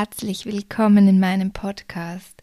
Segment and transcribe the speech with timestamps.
[0.00, 2.42] Herzlich willkommen in meinem Podcast.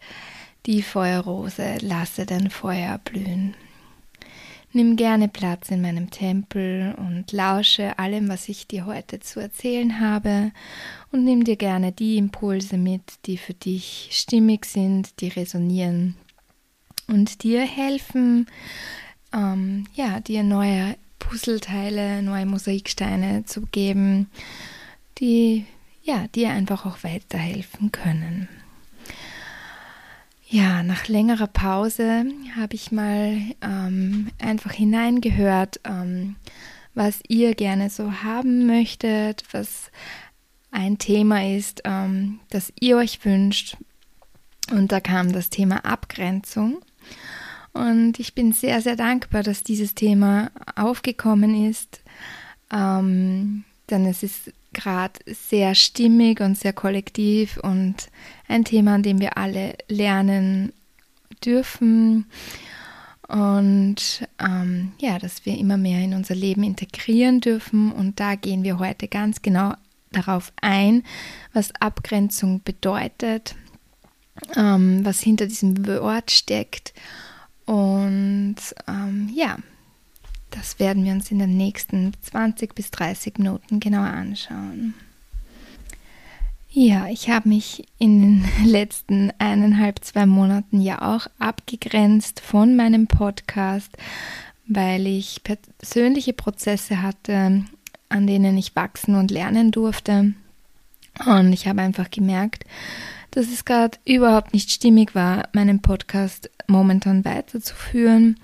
[0.68, 3.56] Die Feuerrose, lasse dein Feuer blühen.
[4.74, 10.00] Nimm gerne Platz in meinem Tempel und lausche allem, was ich dir heute zu erzählen
[10.00, 10.52] habe
[11.12, 16.16] und nimm dir gerne die Impulse mit, die für dich stimmig sind, die resonieren
[17.08, 18.46] und dir helfen,
[19.34, 24.30] ähm, ja, dir neue Puzzleteile, neue Mosaiksteine zu geben,
[25.18, 25.66] die
[26.08, 28.48] ja, dir einfach auch weiterhelfen können.
[30.50, 36.38] Ja, nach längerer Pause habe ich mal ähm, einfach hineingehört, ähm,
[36.94, 39.92] was ihr gerne so haben möchtet, was
[40.72, 43.76] ein Thema ist, ähm, das ihr euch wünscht.
[44.72, 46.78] Und da kam das Thema Abgrenzung.
[47.74, 52.02] Und ich bin sehr, sehr dankbar, dass dieses Thema aufgekommen ist,
[52.72, 58.10] ähm, denn es ist gerade sehr stimmig und sehr kollektiv und
[58.48, 60.74] ein Thema, an dem wir alle lernen
[61.44, 62.26] dürfen.
[63.28, 67.92] Und ähm, ja, dass wir immer mehr in unser Leben integrieren dürfen.
[67.92, 69.74] Und da gehen wir heute ganz genau
[70.12, 71.04] darauf ein,
[71.54, 73.56] was Abgrenzung bedeutet,
[74.56, 76.94] ähm, was hinter diesem Wort steckt.
[77.66, 78.56] Und
[78.88, 79.58] ähm, ja,
[80.52, 84.94] das werden wir uns in den nächsten 20 bis 30 Minuten genauer anschauen.
[86.70, 93.08] Ja, ich habe mich in den letzten eineinhalb, zwei Monaten ja auch abgegrenzt von meinem
[93.08, 93.98] Podcast,
[94.68, 97.64] weil ich persönliche Prozesse hatte,
[98.10, 100.34] an denen ich wachsen und lernen durfte.
[101.26, 102.66] Und ich habe einfach gemerkt,
[103.32, 108.40] dass es gerade überhaupt nicht stimmig war, meinen Podcast momentan weiterzuführen.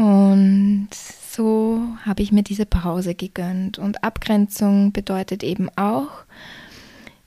[0.00, 3.78] Und so habe ich mir diese Pause gegönnt.
[3.78, 6.24] Und Abgrenzung bedeutet eben auch,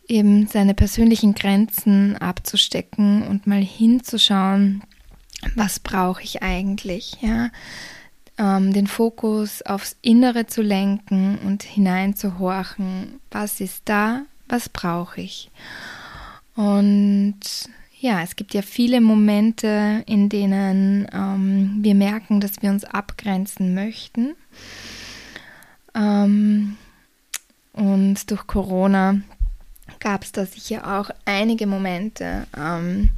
[0.07, 4.81] eben seine persönlichen Grenzen abzustecken und mal hinzuschauen,
[5.53, 7.51] was brauche ich eigentlich, ja.
[8.39, 15.51] Ähm, den Fokus aufs Innere zu lenken und hineinzuhorchen, was ist da, was brauche ich.
[16.56, 17.39] Und
[18.03, 23.73] ja, es gibt ja viele Momente, in denen ähm, wir merken, dass wir uns abgrenzen
[23.73, 24.35] möchten.
[25.95, 26.75] Ähm,
[27.71, 29.21] und durch Corona
[30.01, 33.11] gab es da sicher auch einige Momente, ähm,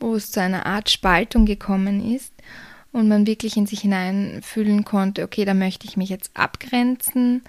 [0.00, 2.32] wo es zu einer Art Spaltung gekommen ist
[2.90, 7.42] und man wirklich in sich hineinfühlen konnte, okay, da möchte ich mich jetzt abgrenzen.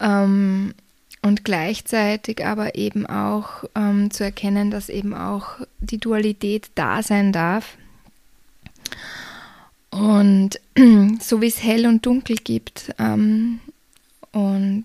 [0.00, 0.74] Ähm,
[1.22, 7.32] und gleichzeitig aber eben auch ähm, zu erkennen, dass eben auch die Dualität da sein
[7.32, 7.76] darf.
[9.90, 10.60] Und
[11.20, 13.60] so wie es hell und dunkel gibt ähm,
[14.32, 14.84] und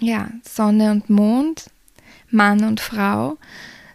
[0.00, 1.70] ja, Sonne und Mond,
[2.30, 3.38] Mann und Frau,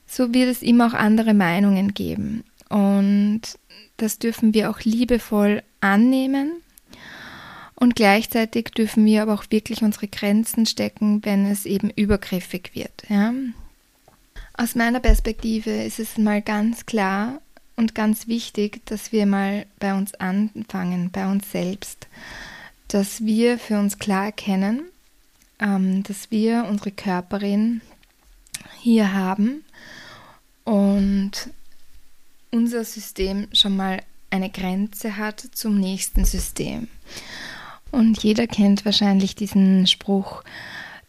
[0.07, 2.43] so wird es immer auch andere Meinungen geben.
[2.69, 3.41] Und
[3.97, 6.62] das dürfen wir auch liebevoll annehmen
[7.75, 13.03] und gleichzeitig dürfen wir aber auch wirklich unsere Grenzen stecken, wenn es eben übergriffig wird.
[13.09, 13.33] Ja?
[14.55, 17.41] Aus meiner Perspektive ist es mal ganz klar
[17.75, 22.07] und ganz wichtig, dass wir mal bei uns anfangen, bei uns selbst,
[22.87, 24.83] dass wir für uns klar erkennen,
[25.59, 27.81] ähm, dass wir unsere Körperin
[28.79, 29.63] hier haben
[30.63, 31.31] und
[32.51, 36.87] unser System schon mal eine Grenze hat zum nächsten System.
[37.93, 40.43] Und jeder kennt wahrscheinlich diesen Spruch,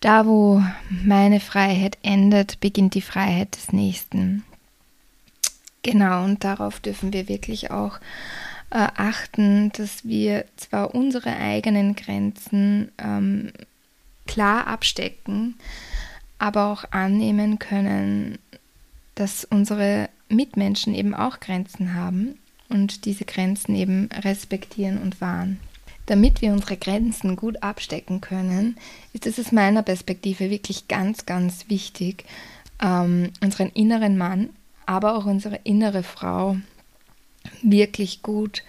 [0.01, 4.45] da wo meine Freiheit endet, beginnt die Freiheit des Nächsten.
[5.83, 7.97] Genau, und darauf dürfen wir wirklich auch
[8.69, 13.51] äh, achten, dass wir zwar unsere eigenen Grenzen ähm,
[14.27, 15.55] klar abstecken,
[16.39, 18.39] aber auch annehmen können,
[19.15, 22.39] dass unsere Mitmenschen eben auch Grenzen haben
[22.69, 25.59] und diese Grenzen eben respektieren und wahren.
[26.07, 28.77] Damit wir unsere Grenzen gut abstecken können,
[29.13, 32.25] ist es aus meiner Perspektive wirklich ganz, ganz wichtig,
[32.83, 34.51] ähm, unseren inneren Mann,
[34.87, 36.57] aber auch unsere innere Frau
[37.63, 38.63] wirklich gut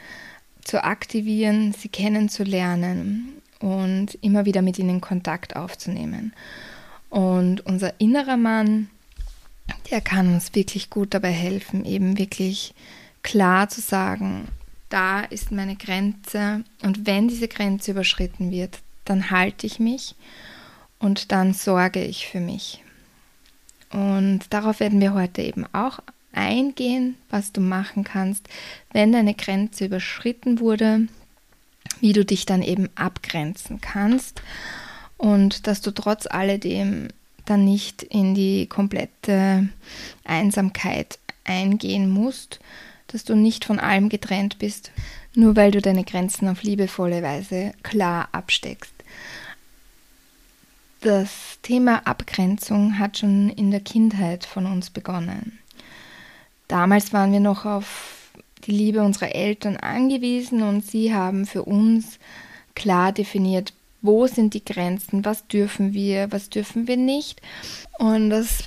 [0.63, 6.33] zu aktivieren, sie kennenzulernen und immer wieder mit ihnen Kontakt aufzunehmen.
[7.09, 8.89] Und unser innerer Mann,
[9.91, 12.73] der kann uns wirklich gut dabei helfen, eben wirklich
[13.21, 14.47] klar zu sagen,
[14.95, 20.15] da ist meine Grenze und wenn diese Grenze überschritten wird, dann halte ich mich
[21.00, 22.81] und dann sorge ich für mich.
[23.92, 26.00] Und darauf werden wir heute eben auch
[26.31, 28.47] eingehen, was du machen kannst,
[28.94, 31.07] wenn deine Grenze überschritten wurde,
[32.00, 34.41] wie du dich dann eben abgrenzen kannst
[35.18, 37.09] und dass du trotz alledem
[37.44, 39.68] dann nicht in die komplette
[40.24, 42.62] Einsamkeit eingehen musst,
[43.15, 44.91] dass du nicht von allem getrennt bist,
[45.35, 48.91] nur weil du deine Grenzen auf liebevolle Weise klar absteckst.
[51.00, 51.29] Das
[51.62, 55.59] Thema Abgrenzung hat schon in der Kindheit von uns begonnen.
[56.67, 58.31] Damals waren wir noch auf
[58.65, 62.19] die Liebe unserer Eltern angewiesen und sie haben für uns
[62.73, 63.71] klar definiert,
[64.01, 67.41] wo sind die Grenzen, was dürfen wir, was dürfen wir nicht.
[67.97, 68.65] Und aus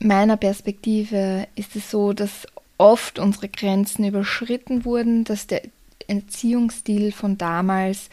[0.00, 5.62] meiner Perspektive ist es so, dass oft unsere Grenzen überschritten wurden, dass der
[6.08, 8.10] Erziehungsstil von damals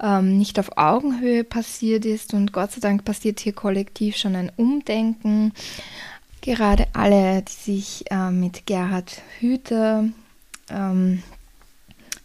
[0.00, 4.52] ähm, nicht auf Augenhöhe passiert ist und Gott sei Dank passiert hier kollektiv schon ein
[4.56, 5.52] Umdenken.
[6.40, 10.04] Gerade alle, die sich äh, mit Gerhard Hüther
[10.70, 11.22] ähm,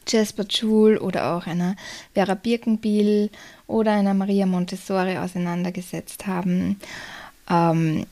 [0.08, 1.76] Jasper Joule oder auch einer
[2.14, 3.30] Vera Birkenbiel
[3.68, 6.80] oder einer Maria Montessori auseinandergesetzt haben.
[7.50, 8.06] Ähm,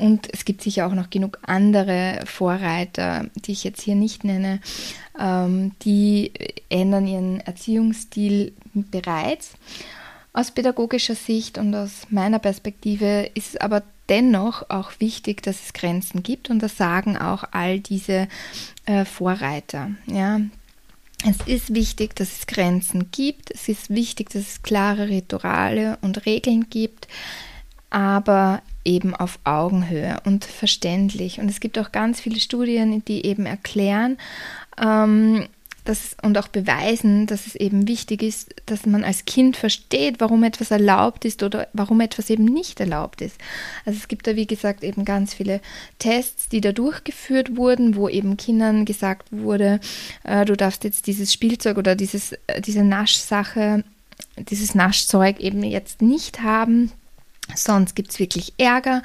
[0.00, 4.60] und es gibt sicher auch noch genug andere Vorreiter, die ich jetzt hier nicht nenne,
[5.18, 6.32] ähm, die
[6.68, 9.52] ändern ihren Erziehungsstil bereits.
[10.32, 15.72] Aus pädagogischer Sicht und aus meiner Perspektive ist es aber dennoch auch wichtig, dass es
[15.72, 18.28] Grenzen gibt und das sagen auch all diese
[18.86, 19.90] äh, Vorreiter.
[20.06, 20.40] Ja,
[21.28, 23.50] es ist wichtig, dass es Grenzen gibt.
[23.50, 27.08] Es ist wichtig, dass es klare Rituale und Regeln gibt,
[27.90, 31.40] aber eben auf Augenhöhe und verständlich.
[31.40, 34.18] Und es gibt auch ganz viele Studien, die eben erklären,
[34.80, 35.46] ähm,
[35.84, 40.44] dass, und auch beweisen, dass es eben wichtig ist, dass man als Kind versteht, warum
[40.44, 43.36] etwas erlaubt ist oder warum etwas eben nicht erlaubt ist.
[43.84, 45.60] Also es gibt da, wie gesagt, eben ganz viele
[45.98, 49.80] Tests, die da durchgeführt wurden, wo eben Kindern gesagt wurde,
[50.24, 53.84] äh, du darfst jetzt dieses Spielzeug oder dieses, äh, diese Naschsache,
[54.36, 56.92] dieses Naschzeug eben jetzt nicht haben,
[57.54, 59.02] sonst gibt es wirklich Ärger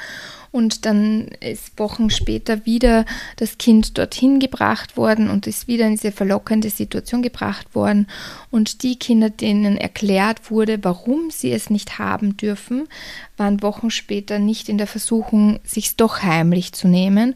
[0.55, 3.03] und dann ist Wochen später wieder
[3.35, 8.07] das Kind dorthin gebracht worden und ist wieder in diese verlockende Situation gebracht worden.
[8.51, 12.87] Und die Kinder, denen erklärt wurde, warum sie es nicht haben dürfen,
[13.35, 17.35] waren Wochen später nicht in der Versuchung, sich doch heimlich zu nehmen.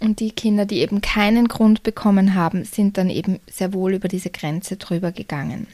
[0.00, 4.08] Und die Kinder, die eben keinen Grund bekommen haben, sind dann eben sehr wohl über
[4.08, 5.68] diese Grenze drüber gegangen.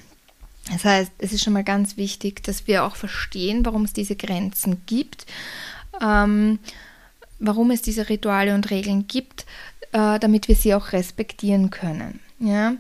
[0.73, 4.17] Das heißt, es ist schon mal ganz wichtig, dass wir auch verstehen, warum es diese
[4.17, 5.27] Grenzen gibt
[6.01, 6.59] ähm,
[7.39, 9.45] warum es diese Rituale und Regeln gibt,
[9.93, 12.21] äh, damit wir sie auch respektieren können.
[12.39, 12.75] Ja?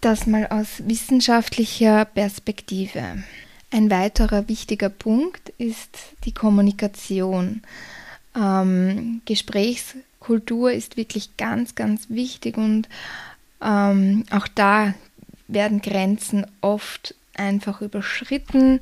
[0.00, 3.22] Das mal aus wissenschaftlicher Perspektive.
[3.70, 7.62] Ein weiterer wichtiger Punkt ist die Kommunikation.
[8.36, 12.88] Ähm, Gesprächskultur ist wirklich ganz, ganz wichtig und
[13.62, 14.94] ähm, auch da
[15.48, 18.80] werden Grenzen oft einfach überschritten,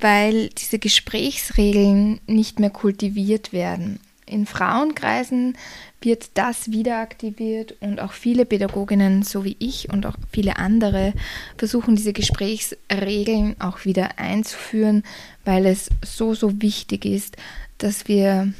[0.00, 4.00] weil diese Gesprächsregeln nicht mehr kultiviert werden.
[4.26, 5.56] In Frauenkreisen
[6.00, 11.12] wird das wieder aktiviert und auch viele Pädagoginnen, so wie ich und auch viele andere,
[11.56, 15.02] versuchen diese Gesprächsregeln auch wieder einzuführen,
[15.44, 17.36] weil es so, so wichtig ist,
[17.78, 18.52] dass wir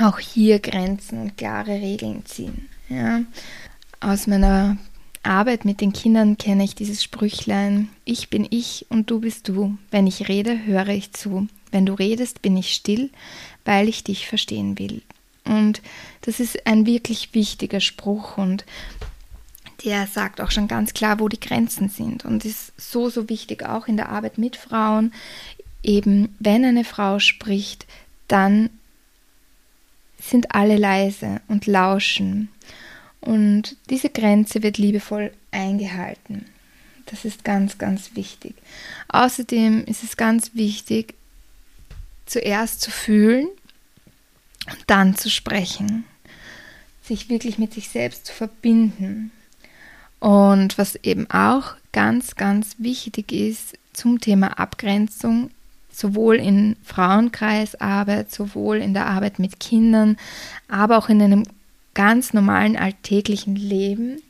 [0.00, 2.68] auch hier Grenzen und klare Regeln ziehen.
[2.88, 3.22] Ja.
[4.00, 4.78] Aus meiner
[5.22, 9.76] Arbeit mit den Kindern kenne ich dieses Sprüchlein, ich bin ich und du bist du.
[9.90, 11.48] Wenn ich rede, höre ich zu.
[11.70, 13.10] Wenn du redest, bin ich still,
[13.64, 15.02] weil ich dich verstehen will.
[15.44, 15.82] Und
[16.22, 18.64] das ist ein wirklich wichtiger Spruch und
[19.84, 23.64] der sagt auch schon ganz klar, wo die Grenzen sind und ist so, so wichtig
[23.64, 25.12] auch in der Arbeit mit Frauen.
[25.82, 27.86] Eben, wenn eine Frau spricht,
[28.26, 28.70] dann
[30.20, 32.48] sind alle leise und lauschen
[33.20, 36.46] und diese Grenze wird liebevoll eingehalten.
[37.06, 38.54] Das ist ganz, ganz wichtig.
[39.08, 41.14] Außerdem ist es ganz wichtig,
[42.26, 43.48] zuerst zu fühlen
[44.70, 46.04] und dann zu sprechen.
[47.02, 49.32] Sich wirklich mit sich selbst zu verbinden.
[50.20, 55.50] Und was eben auch ganz, ganz wichtig ist zum Thema Abgrenzung,
[55.90, 60.16] sowohl in Frauenkreisarbeit, sowohl in der Arbeit mit Kindern,
[60.68, 61.44] aber auch in einem
[61.98, 64.22] ganz normalen alltäglichen Leben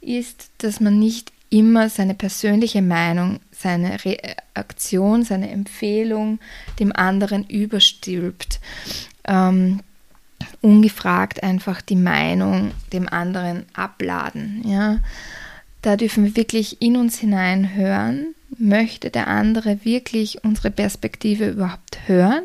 [0.00, 6.40] ist, dass man nicht immer seine persönliche Meinung, seine Reaktion, seine Empfehlung
[6.80, 8.58] dem anderen überstülpt.
[9.24, 9.80] Ähm,
[10.60, 14.64] ungefragt einfach die Meinung dem anderen abladen.
[14.66, 14.98] Ja?
[15.82, 22.00] Da dürfen wir wirklich in uns hinein hören möchte der andere wirklich unsere Perspektive überhaupt
[22.06, 22.44] hören?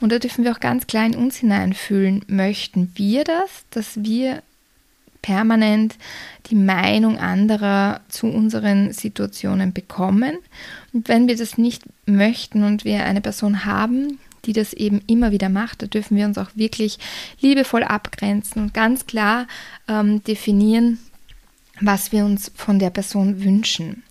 [0.00, 2.24] Und da dürfen wir auch ganz klar in uns hineinfühlen.
[2.26, 4.42] Möchten wir das, dass wir
[5.22, 5.96] permanent
[6.46, 10.38] die Meinung anderer zu unseren Situationen bekommen?
[10.92, 15.32] Und wenn wir das nicht möchten und wir eine Person haben, die das eben immer
[15.32, 16.98] wieder macht, da dürfen wir uns auch wirklich
[17.40, 19.46] liebevoll abgrenzen und ganz klar
[19.86, 20.98] ähm, definieren,
[21.80, 24.02] was wir uns von der Person wünschen.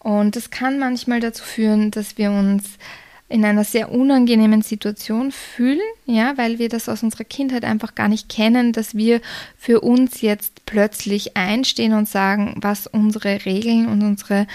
[0.00, 2.78] Und das kann manchmal dazu führen, dass wir uns
[3.28, 8.08] in einer sehr unangenehmen Situation fühlen, ja, weil wir das aus unserer Kindheit einfach gar
[8.08, 9.20] nicht kennen, dass wir
[9.58, 14.46] für uns jetzt plötzlich einstehen und sagen, was unsere Regeln und unsere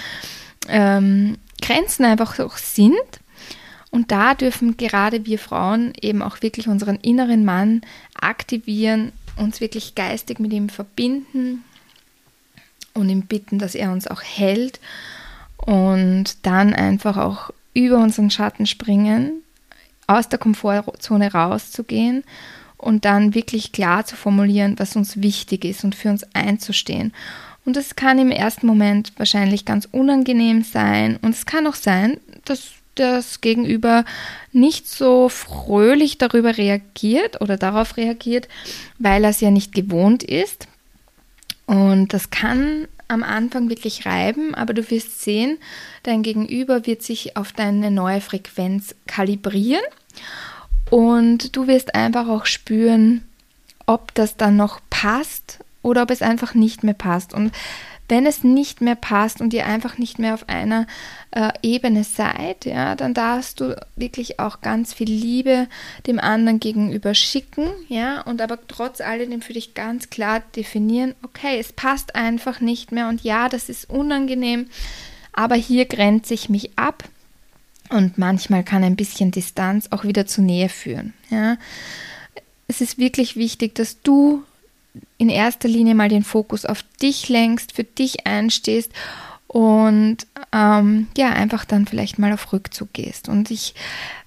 [0.70, 2.94] ähm, Grenzen einfach auch sind.
[3.90, 7.82] Und da dürfen gerade wir Frauen eben auch wirklich unseren inneren Mann
[8.20, 11.66] aktivieren, uns wirklich geistig mit ihm verbinden
[12.94, 14.80] und ihm bitten, dass er uns auch hält
[15.58, 19.44] und dann einfach auch über unseren Schatten springen,
[20.08, 22.24] aus der Komfortzone rauszugehen
[22.78, 27.14] und dann wirklich klar zu formulieren, was uns wichtig ist und für uns einzustehen.
[27.64, 32.20] Und es kann im ersten Moment wahrscheinlich ganz unangenehm sein und es kann auch sein,
[32.44, 34.04] dass das Gegenüber
[34.52, 38.48] nicht so fröhlich darüber reagiert oder darauf reagiert,
[39.00, 40.68] weil er es ja nicht gewohnt ist.
[41.68, 45.58] Und das kann am Anfang wirklich reiben, aber du wirst sehen,
[46.04, 49.84] dein Gegenüber wird sich auf deine neue Frequenz kalibrieren
[50.90, 53.24] und du wirst einfach auch spüren,
[53.86, 57.34] ob das dann noch passt oder ob es einfach nicht mehr passt.
[57.34, 57.52] Und
[58.12, 60.86] wenn es nicht mehr passt und ihr einfach nicht mehr auf einer
[61.32, 65.70] äh, Ebene seid, ja, dann darfst du wirklich auch ganz viel Liebe
[66.08, 71.58] dem anderen gegenüber schicken, ja, und aber trotz alledem für dich ganz klar definieren, okay,
[71.58, 74.68] es passt einfach nicht mehr und ja, das ist unangenehm,
[75.32, 77.06] aber hier grenze ich mich ab
[77.88, 81.56] und manchmal kann ein bisschen Distanz auch wieder zu Nähe führen, ja.
[82.68, 84.44] Es ist wirklich wichtig, dass du
[85.18, 88.92] in erster Linie mal den Fokus auf dich lenkst, für dich einstehst
[89.48, 90.18] und
[90.54, 93.30] ähm, ja, einfach dann vielleicht mal auf Rückzug gehst.
[93.30, 93.74] Und ich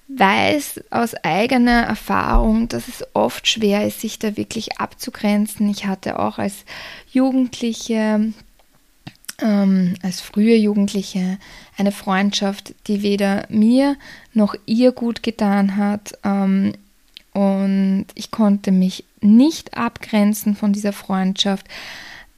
[0.07, 5.67] weiß aus eigener Erfahrung, dass es oft schwer ist, sich da wirklich abzugrenzen.
[5.69, 6.63] Ich hatte auch als
[7.11, 8.33] Jugendliche,
[9.41, 11.39] ähm, als frühe Jugendliche,
[11.77, 13.97] eine Freundschaft, die weder mir
[14.33, 16.17] noch ihr gut getan hat.
[16.23, 16.73] Ähm,
[17.35, 21.67] und ich konnte mich nicht abgrenzen von dieser Freundschaft,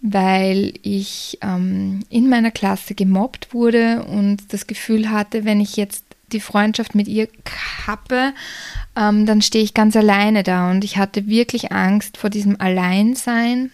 [0.02, 6.04] weil ich ähm, in meiner Klasse gemobbt wurde und das Gefühl hatte, wenn ich jetzt
[6.32, 8.34] die Freundschaft mit ihr kappe,
[8.96, 10.72] ähm, dann stehe ich ganz alleine da.
[10.72, 13.70] Und ich hatte wirklich Angst vor diesem Alleinsein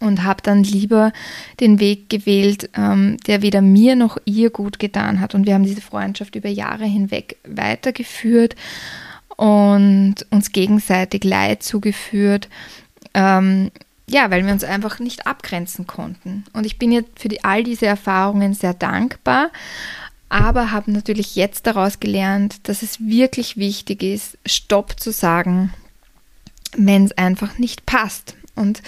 [0.00, 1.14] und habe dann lieber
[1.60, 5.34] den Weg gewählt, ähm, der weder mir noch ihr gut getan hat.
[5.34, 8.54] Und wir haben diese Freundschaft über Jahre hinweg weitergeführt
[9.40, 12.50] und uns gegenseitig Leid zugeführt.
[13.14, 13.70] Ähm,
[14.06, 16.44] ja, weil wir uns einfach nicht abgrenzen konnten.
[16.52, 19.50] Und ich bin jetzt für die, all diese Erfahrungen sehr dankbar,
[20.28, 25.72] aber habe natürlich jetzt daraus gelernt, dass es wirklich wichtig ist, Stopp zu sagen,
[26.76, 28.36] wenn es einfach nicht passt.
[28.56, 28.82] Und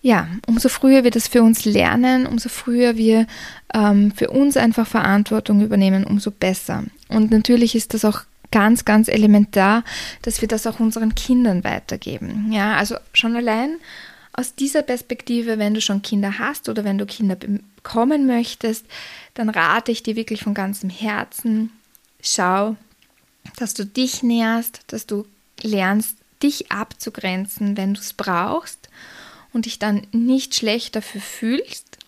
[0.00, 3.26] ja, umso früher wir das für uns lernen, umso früher wir
[3.74, 6.84] ähm, für uns einfach Verantwortung übernehmen, umso besser.
[7.08, 9.84] Und natürlich ist das auch ganz, ganz elementar,
[10.22, 12.50] dass wir das auch unseren Kindern weitergeben.
[12.52, 13.76] Ja, also schon allein
[14.32, 18.86] aus dieser Perspektive, wenn du schon Kinder hast oder wenn du Kinder bekommen möchtest,
[19.34, 21.72] dann rate ich dir wirklich von ganzem Herzen,
[22.20, 22.76] schau,
[23.56, 25.26] dass du dich näherst, dass du
[25.62, 28.88] lernst, dich abzugrenzen, wenn du es brauchst
[29.52, 31.98] und dich dann nicht schlecht dafür fühlst,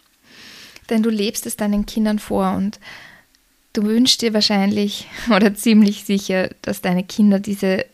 [0.89, 2.79] denn du lebst es deinen Kindern vor und
[3.73, 7.87] Du wünschst dir wahrscheinlich oder ziemlich sicher, dass deine Kinder diese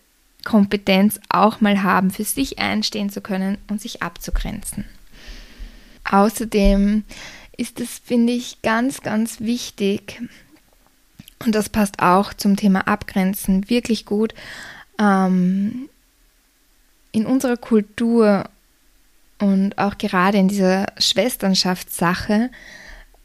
[0.45, 4.85] Kompetenz auch mal haben, für sich einstehen zu können und sich abzugrenzen.
[6.09, 7.05] Außerdem
[7.57, 10.21] ist es, finde ich, ganz, ganz wichtig,
[11.45, 14.35] und das passt auch zum Thema Abgrenzen wirklich gut,
[15.01, 15.89] ähm,
[17.13, 18.49] in unserer Kultur
[19.39, 22.51] und auch gerade in dieser Schwesternschaftssache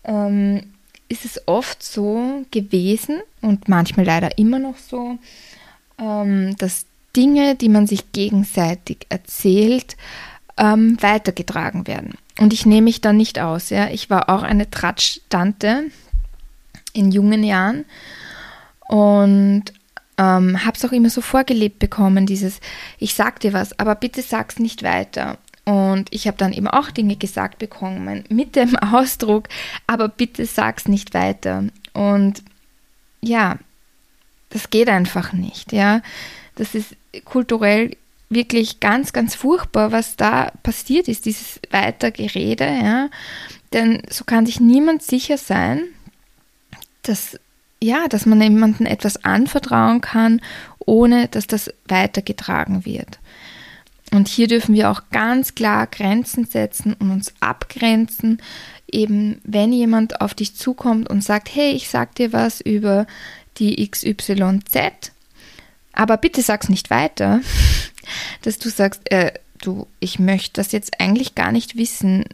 [0.04, 0.71] ähm,
[1.12, 5.20] ist es oft so gewesen und manchmal leider immer noch so,
[6.00, 9.98] ähm, dass Dinge, die man sich gegenseitig erzählt,
[10.58, 12.16] ähm, weitergetragen werden.
[12.40, 13.70] Und ich nehme mich da nicht aus.
[13.70, 13.90] Ja?
[13.90, 15.86] Ich war auch eine Tratsch-Tante
[16.94, 17.86] in jungen Jahren
[18.88, 19.66] und
[20.18, 22.60] ähm, habe es auch immer so vorgelebt bekommen, dieses,
[23.00, 25.38] ich sag dir was, aber bitte sag's nicht weiter.
[25.66, 29.48] Und ich habe dann eben auch Dinge gesagt bekommen mit dem Ausdruck,
[29.88, 31.66] aber bitte sag's nicht weiter.
[31.94, 32.44] Und
[33.22, 33.58] ja,
[34.50, 36.02] das geht einfach nicht, ja.
[36.56, 37.96] Das ist kulturell
[38.30, 43.10] wirklich ganz, ganz furchtbar, was da passiert ist, dieses Weitergerede, ja.
[43.74, 45.84] Denn so kann sich niemand sicher sein,
[47.04, 47.40] dass,
[47.82, 50.42] ja, dass man jemandem etwas anvertrauen kann,
[50.80, 53.20] ohne dass das weitergetragen wird.
[54.12, 58.42] Und hier dürfen wir auch ganz klar Grenzen setzen und uns abgrenzen.
[58.92, 63.08] Eben, wenn jemand auf dich zukommt und sagt, hey, ich sag dir was über
[63.58, 65.12] die XYZ,
[65.94, 67.42] aber bitte sag's nicht weiter,
[68.42, 72.26] dass du sagst, äh, du, ich möchte das jetzt eigentlich gar nicht wissen.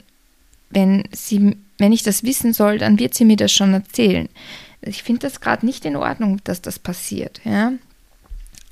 [0.70, 4.30] Wenn sie, wenn ich das wissen soll, dann wird sie mir das schon erzählen.
[4.82, 7.74] Ich finde das gerade nicht in Ordnung, dass das passiert, ja.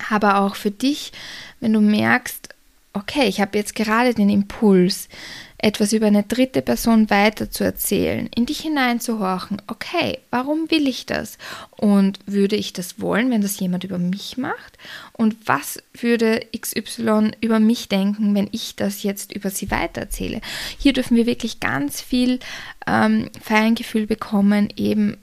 [0.10, 1.14] Aber auch für dich,
[1.60, 2.55] wenn du merkst,
[2.96, 5.10] okay, ich habe jetzt gerade den Impuls,
[5.58, 11.38] etwas über eine dritte Person weiterzuerzählen, in dich hineinzuhorchen, okay, warum will ich das?
[11.72, 14.78] Und würde ich das wollen, wenn das jemand über mich macht?
[15.14, 20.42] Und was würde XY über mich denken, wenn ich das jetzt über sie weitererzähle?
[20.78, 22.40] Hier dürfen wir wirklich ganz viel
[22.86, 25.18] ähm, Feingefühl bekommen, eben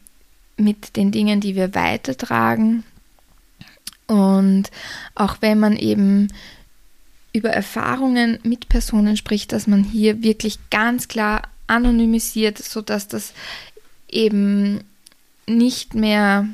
[0.57, 2.85] mit den Dingen, die wir weitertragen.
[4.09, 4.71] Und
[5.15, 6.29] auch wenn man eben
[7.33, 13.33] über Erfahrungen mit Personen spricht, dass man hier wirklich ganz klar anonymisiert, sodass das
[14.09, 14.85] eben
[15.47, 16.47] nicht mehr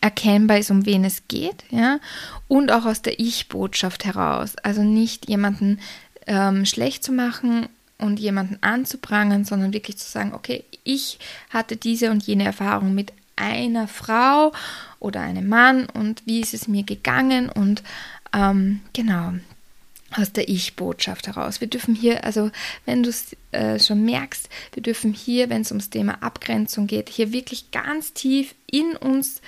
[0.00, 1.98] erkennbar ist, um wen es geht, ja,
[2.48, 4.56] und auch aus der Ich-Botschaft heraus.
[4.56, 5.80] Also nicht jemanden
[6.26, 11.18] ähm, schlecht zu machen und jemanden anzuprangern, sondern wirklich zu sagen, okay, ich
[11.50, 14.52] hatte diese und jene Erfahrung mit einer Frau
[15.00, 17.82] oder einem Mann und wie ist es mir gegangen und
[18.32, 19.32] ähm, genau,
[20.16, 21.60] aus der Ich-Botschaft heraus.
[21.60, 22.50] Wir dürfen hier, also
[22.86, 27.08] wenn du es äh, schon merkst, wir dürfen hier, wenn es ums Thema Abgrenzung geht,
[27.08, 29.40] hier wirklich ganz tief in uns,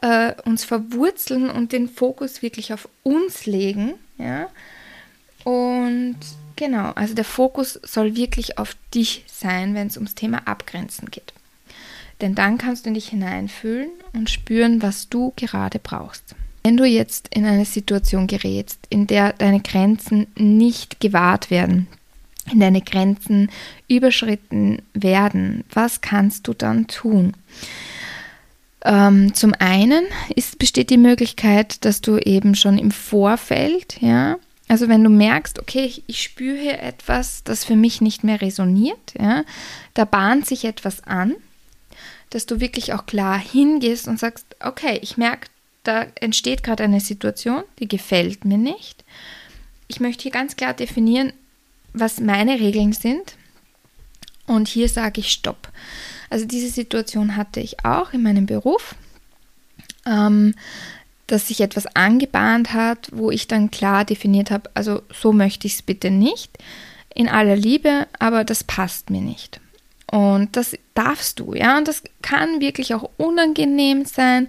[0.00, 3.94] äh, uns verwurzeln und den Fokus wirklich auf uns legen.
[4.18, 4.48] Ja?
[5.44, 6.18] Und
[6.56, 11.32] genau, also der Fokus soll wirklich auf dich sein, wenn es ums Thema Abgrenzen geht.
[12.20, 16.36] Denn dann kannst du dich hineinfühlen und spüren, was du gerade brauchst.
[16.62, 21.88] Wenn du jetzt in eine Situation gerätst, in der deine Grenzen nicht gewahrt werden,
[22.50, 23.50] in deine Grenzen
[23.88, 27.34] überschritten werden, was kannst du dann tun?
[28.84, 34.88] Ähm, zum einen ist, besteht die Möglichkeit, dass du eben schon im Vorfeld, ja, also
[34.88, 39.14] wenn du merkst, okay, ich, ich spüre hier etwas, das für mich nicht mehr resoniert,
[39.20, 39.44] ja,
[39.94, 41.34] da bahnt sich etwas an,
[42.30, 45.48] dass du wirklich auch klar hingehst und sagst, okay, ich merke,
[45.82, 49.04] da entsteht gerade eine Situation, die gefällt mir nicht.
[49.88, 51.32] Ich möchte hier ganz klar definieren,
[51.92, 53.36] was meine Regeln sind.
[54.46, 55.68] Und hier sage ich Stopp.
[56.30, 58.94] Also diese Situation hatte ich auch in meinem Beruf,
[60.06, 60.54] ähm,
[61.26, 65.74] dass sich etwas angebahnt hat, wo ich dann klar definiert habe, also so möchte ich
[65.74, 66.58] es bitte nicht,
[67.14, 69.60] in aller Liebe, aber das passt mir nicht.
[70.10, 74.48] Und das darfst du, ja, und das kann wirklich auch unangenehm sein,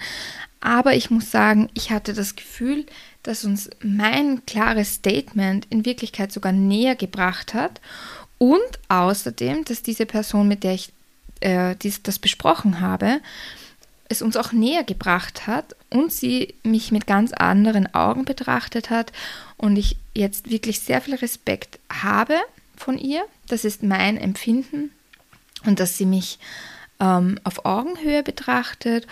[0.64, 2.86] aber ich muss sagen, ich hatte das Gefühl,
[3.22, 7.82] dass uns mein klares Statement in Wirklichkeit sogar näher gebracht hat.
[8.38, 10.94] Und außerdem, dass diese Person, mit der ich
[11.42, 13.20] äh, dies, das besprochen habe,
[14.08, 19.12] es uns auch näher gebracht hat und sie mich mit ganz anderen Augen betrachtet hat
[19.58, 22.38] und ich jetzt wirklich sehr viel Respekt habe
[22.78, 23.26] von ihr.
[23.50, 24.92] Das ist mein Empfinden
[25.66, 26.40] und dass sie mich
[27.02, 29.08] ähm, auf Augenhöhe betrachtet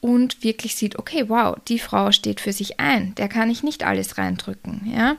[0.00, 3.84] und wirklich sieht, okay, wow, die Frau steht für sich ein, der kann ich nicht
[3.84, 5.16] alles reindrücken, ja.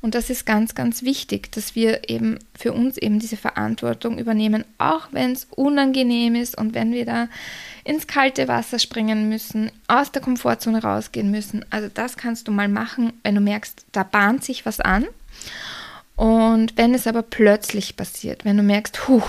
[0.00, 4.64] Und das ist ganz, ganz wichtig, dass wir eben für uns eben diese Verantwortung übernehmen,
[4.78, 7.28] auch wenn es unangenehm ist und wenn wir da
[7.82, 11.64] ins kalte Wasser springen müssen, aus der Komfortzone rausgehen müssen.
[11.70, 15.06] Also das kannst du mal machen, wenn du merkst, da bahnt sich was an.
[16.14, 19.22] Und wenn es aber plötzlich passiert, wenn du merkst, huh,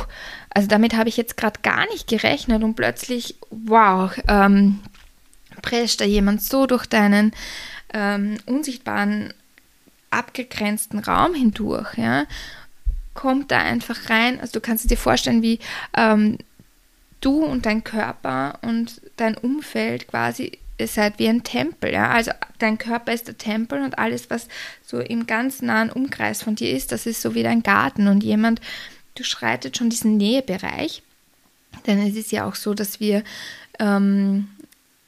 [0.50, 4.82] also damit habe ich jetzt gerade gar nicht gerechnet und plötzlich, wow, ähm,
[5.62, 7.34] prescht da jemand so durch deinen
[7.93, 9.34] ähm, unsichtbaren,
[10.10, 12.26] abgegrenzten Raum hindurch, ja,
[13.13, 14.39] kommt da einfach rein.
[14.39, 15.60] Also du kannst dir vorstellen, wie
[15.95, 16.38] ähm,
[17.21, 22.10] du und dein Körper und dein Umfeld quasi seid wie ein Tempel, ja.
[22.10, 24.47] Also dein Körper ist der Tempel und alles, was
[24.86, 28.24] so im ganz nahen Umkreis von dir ist, das ist so wie dein Garten und
[28.24, 28.62] jemand,
[29.15, 31.04] du schreitet schon diesen Nähebereich.
[31.88, 33.24] Denn es ist ja auch so, dass wir
[33.80, 34.50] ähm,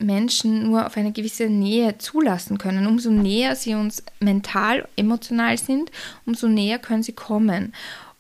[0.06, 2.88] Menschen nur auf eine gewisse Nähe zulassen können.
[2.88, 5.92] Umso näher sie uns mental, emotional sind,
[6.26, 7.74] umso näher können sie kommen.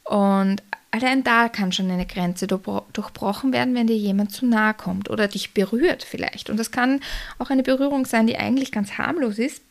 [0.03, 5.09] Und allein da kann schon eine Grenze durchbrochen werden, wenn dir jemand zu nahe kommt
[5.09, 6.49] oder dich berührt vielleicht.
[6.49, 7.01] Und das kann
[7.39, 9.61] auch eine Berührung sein, die eigentlich ganz harmlos ist,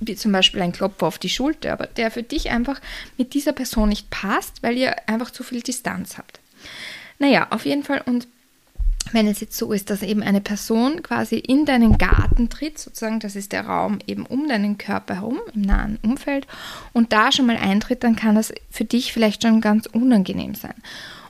[0.00, 2.80] wie zum Beispiel ein Klopfer auf die Schulter, aber der für dich einfach
[3.18, 6.40] mit dieser Person nicht passt, weil ihr einfach zu viel Distanz habt.
[7.18, 8.26] Naja, auf jeden Fall und
[9.10, 13.20] wenn es jetzt so ist, dass eben eine Person quasi in deinen Garten tritt, sozusagen,
[13.20, 16.46] das ist der Raum eben um deinen Körper herum, im nahen Umfeld,
[16.92, 20.74] und da schon mal eintritt, dann kann das für dich vielleicht schon ganz unangenehm sein.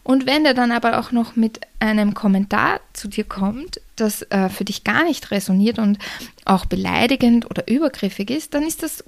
[0.05, 4.49] Und wenn der dann aber auch noch mit einem Kommentar zu dir kommt, das äh,
[4.49, 5.99] für dich gar nicht resoniert und
[6.45, 9.05] auch beleidigend oder übergriffig ist, dann ist das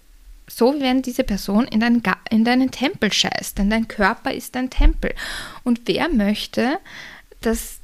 [0.47, 4.55] so, wie wenn diese Person in, dein, in deinen Tempel scheißt, denn dein Körper ist
[4.55, 5.15] dein Tempel.
[5.65, 6.79] Und wer möchte,
[7.41, 7.79] dass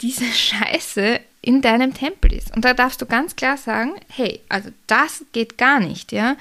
[0.00, 2.54] diese Scheiße in deinem Tempel ist.
[2.54, 6.36] Und da darfst du ganz klar sagen, hey, also das geht gar nicht, ja.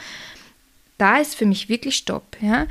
[0.98, 2.68] Da ist für mich wirklich Stopp, ja.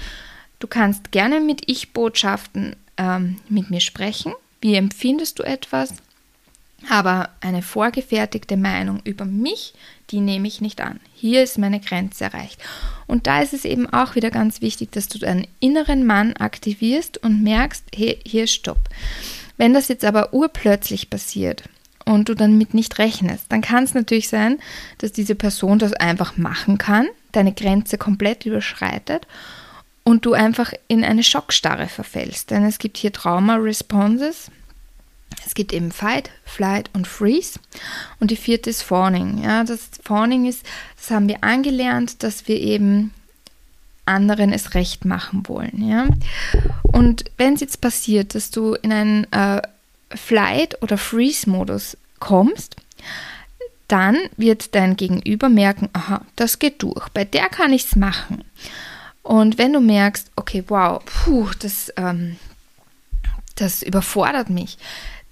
[0.58, 4.32] Du kannst gerne mit Ich-Botschaften ähm, mit mir sprechen.
[4.60, 5.94] Wie empfindest du etwas?
[6.88, 9.74] Aber eine vorgefertigte Meinung über mich,
[10.10, 11.00] die nehme ich nicht an.
[11.14, 12.60] Hier ist meine Grenze erreicht.
[13.06, 17.18] Und da ist es eben auch wieder ganz wichtig, dass du deinen inneren Mann aktivierst
[17.18, 18.88] und merkst, hey, hier Stopp.
[19.56, 21.64] Wenn das jetzt aber urplötzlich passiert
[22.04, 24.58] und du dann mit nicht rechnest, dann kann es natürlich sein,
[24.98, 29.26] dass diese Person das einfach machen kann, deine Grenze komplett überschreitet
[30.04, 32.50] und du einfach in eine Schockstarre verfällst.
[32.50, 34.50] Denn es gibt hier Trauma-Responses.
[35.44, 37.58] Es gibt eben Fight, Flight und Freeze.
[38.20, 39.42] Und die vierte ist Fawning.
[39.42, 40.64] Ja, das Fawning ist,
[40.96, 43.12] das haben wir angelernt, dass wir eben
[44.06, 45.86] anderen es recht machen wollen.
[45.86, 46.06] Ja?
[46.82, 49.60] Und wenn es jetzt passiert, dass du in einen äh,
[50.14, 52.76] Flight- oder Freeze-Modus kommst,
[53.88, 58.44] dann wird dein Gegenüber merken, aha, das geht durch, bei der kann ich es machen.
[59.22, 62.36] Und wenn du merkst, okay, wow, puh, das, ähm,
[63.56, 64.78] das überfordert mich,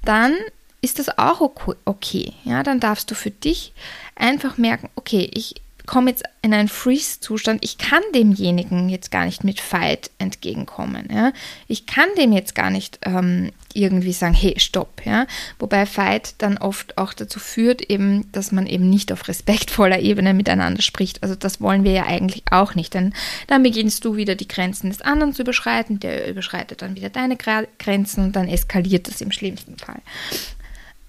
[0.03, 0.35] dann
[0.81, 1.41] ist das auch
[1.85, 2.33] okay.
[2.45, 3.73] Ja, dann darfst du für dich
[4.17, 5.55] einfach merken, okay, ich
[5.87, 11.09] komme jetzt in einen Freeze-Zustand, ich kann demjenigen jetzt gar nicht mit Fight entgegenkommen.
[11.13, 11.33] Ja?
[11.69, 15.03] Ich kann dem jetzt gar nicht ähm, irgendwie sagen, hey, stopp.
[15.05, 15.27] Ja?
[15.59, 20.33] Wobei Fight dann oft auch dazu führt, eben, dass man eben nicht auf respektvoller Ebene
[20.33, 21.23] miteinander spricht.
[21.23, 23.13] Also das wollen wir ja eigentlich auch nicht, denn
[23.47, 27.37] dann beginnst du wieder die Grenzen des anderen zu überschreiten, der überschreitet dann wieder deine
[27.37, 30.01] Grenzen und dann eskaliert das im schlimmsten Fall.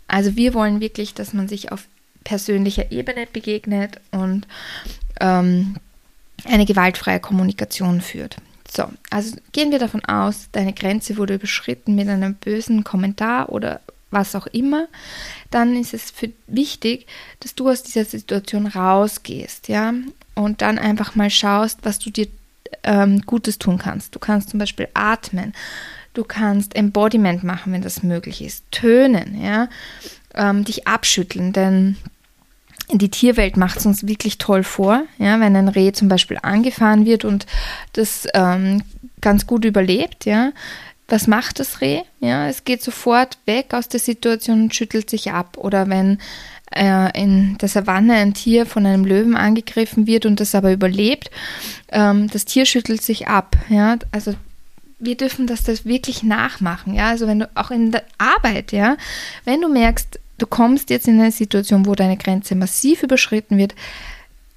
[0.08, 1.88] Also wir wollen wirklich, dass man sich auf
[2.26, 4.46] persönlicher Ebene begegnet und
[5.22, 5.78] ähm,
[6.44, 8.38] eine gewaltfreie Kommunikation führt.
[8.70, 13.80] So, also gehen wir davon aus, deine Grenze wurde überschritten mit einem bösen Kommentar oder
[14.12, 14.88] was auch immer,
[15.52, 16.14] dann ist es
[16.48, 17.08] wichtig,
[17.40, 19.94] dass du aus dieser Situation rausgehst, ja,
[20.34, 22.28] und dann einfach mal schaust, was du dir
[22.84, 24.16] ähm, Gutes tun kannst.
[24.16, 25.54] Du kannst zum Beispiel atmen,
[26.14, 29.70] du kannst Embodiment machen, wenn das möglich ist, tönen, ja,
[30.34, 31.98] ähm, dich abschütteln, denn
[32.92, 35.04] die Tierwelt macht es uns wirklich toll vor.
[35.18, 37.46] Ja, wenn ein Reh zum Beispiel angefahren wird und
[37.94, 38.84] das ähm,
[39.22, 40.52] ganz gut überlebt, ja,
[41.08, 42.02] was macht das Reh?
[42.20, 45.58] Ja, es geht sofort weg aus der Situation und schüttelt sich ab.
[45.58, 46.20] Oder wenn
[46.76, 51.30] äh, in der Savanne ein Tier von einem Löwen angegriffen wird und das aber überlebt,
[51.90, 53.56] ähm, das Tier schüttelt sich ab.
[53.70, 54.34] Ja, also
[54.98, 56.96] wir dürfen das, das wirklich nachmachen.
[56.96, 58.98] Ja, also wenn du auch in der Arbeit, ja,
[59.44, 63.76] wenn du merkst, du kommst jetzt in eine Situation, wo deine Grenze massiv überschritten wird,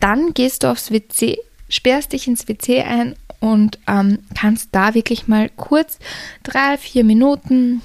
[0.01, 1.39] dann gehst du aufs WC,
[1.69, 5.99] sperrst dich ins WC ein und ähm, kannst da wirklich mal kurz
[6.43, 7.83] drei, vier Minuten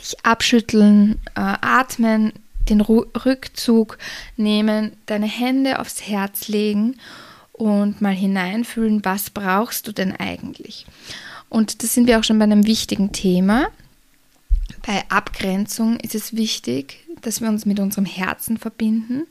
[0.00, 2.32] dich abschütteln, äh, atmen,
[2.68, 3.98] den Ru Rückzug
[4.36, 6.96] nehmen, deine Hände aufs Herz legen
[7.52, 10.86] und mal hineinfühlen, was brauchst du denn eigentlich?
[11.48, 13.68] Und das sind wir auch schon bei einem wichtigen Thema,
[14.86, 19.26] bei Abgrenzung ist es wichtig, dass wir uns mit unserem Herzen verbinden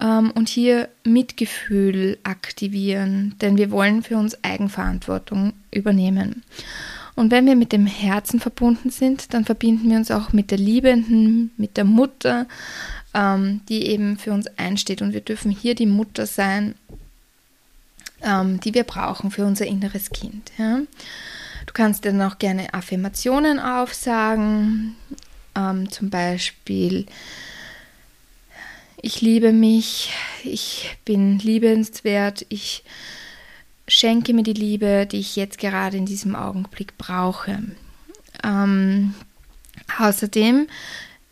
[0.00, 6.42] ähm, und hier Mitgefühl aktivieren, denn wir wollen für uns Eigenverantwortung übernehmen.
[7.14, 10.58] Und wenn wir mit dem Herzen verbunden sind, dann verbinden wir uns auch mit der
[10.58, 12.46] Liebenden, mit der Mutter,
[13.14, 15.00] ähm, die eben für uns einsteht.
[15.00, 16.74] Und wir dürfen hier die Mutter sein,
[18.20, 20.50] ähm, die wir brauchen für unser inneres Kind.
[20.58, 20.80] Ja?
[21.74, 24.94] Du kannst dann auch gerne Affirmationen aufsagen,
[25.56, 27.04] ähm, zum Beispiel,
[29.02, 30.12] ich liebe mich,
[30.44, 32.84] ich bin liebenswert, ich
[33.88, 37.60] schenke mir die Liebe, die ich jetzt gerade in diesem Augenblick brauche.
[38.44, 39.14] Ähm,
[39.98, 40.68] außerdem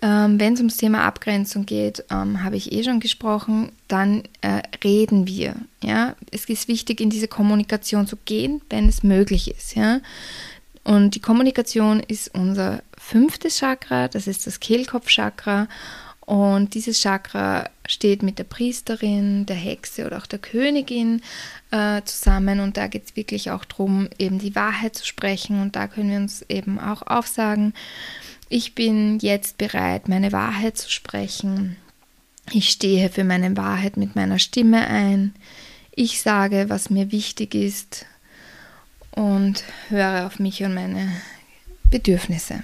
[0.03, 4.63] Ähm, Wenn es ums Thema Abgrenzung geht, ähm, habe ich eh schon gesprochen, dann äh,
[4.83, 5.55] reden wir.
[5.81, 6.17] Ja?
[6.33, 9.77] Es ist wichtig, in diese Kommunikation zu gehen, wenn es möglich ist.
[9.77, 10.01] Ja?
[10.83, 15.69] Und die Kommunikation ist unser fünftes Chakra, das ist das Kehlkopfchakra.
[16.25, 21.21] Und dieses Chakra steht mit der Priesterin, der Hexe oder auch der Königin
[21.71, 22.61] äh, zusammen.
[22.61, 25.61] Und da geht es wirklich auch darum, eben die Wahrheit zu sprechen.
[25.61, 27.75] Und da können wir uns eben auch aufsagen,
[28.53, 31.79] ich bin jetzt bereit, meine Wahrheit zu sprechen.
[32.51, 35.35] Ich stehe für meine Wahrheit mit meiner Stimme ein.
[35.95, 38.05] Ich sage, was mir wichtig ist
[39.13, 41.09] und höre auf mich und meine
[41.91, 42.63] Bedürfnisse.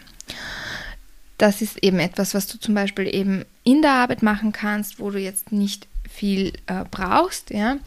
[1.38, 5.10] Das ist eben etwas, was du zum Beispiel eben in der Arbeit machen kannst, wo
[5.10, 7.50] du jetzt nicht viel äh, brauchst.
[7.50, 7.78] Ja?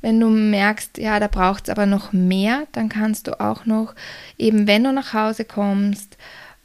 [0.00, 3.94] Wenn du merkst, ja, da braucht es aber noch mehr, dann kannst du auch noch,
[4.38, 6.16] eben wenn du nach Hause kommst,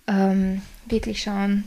[0.07, 1.65] ähm, wirklich schauen,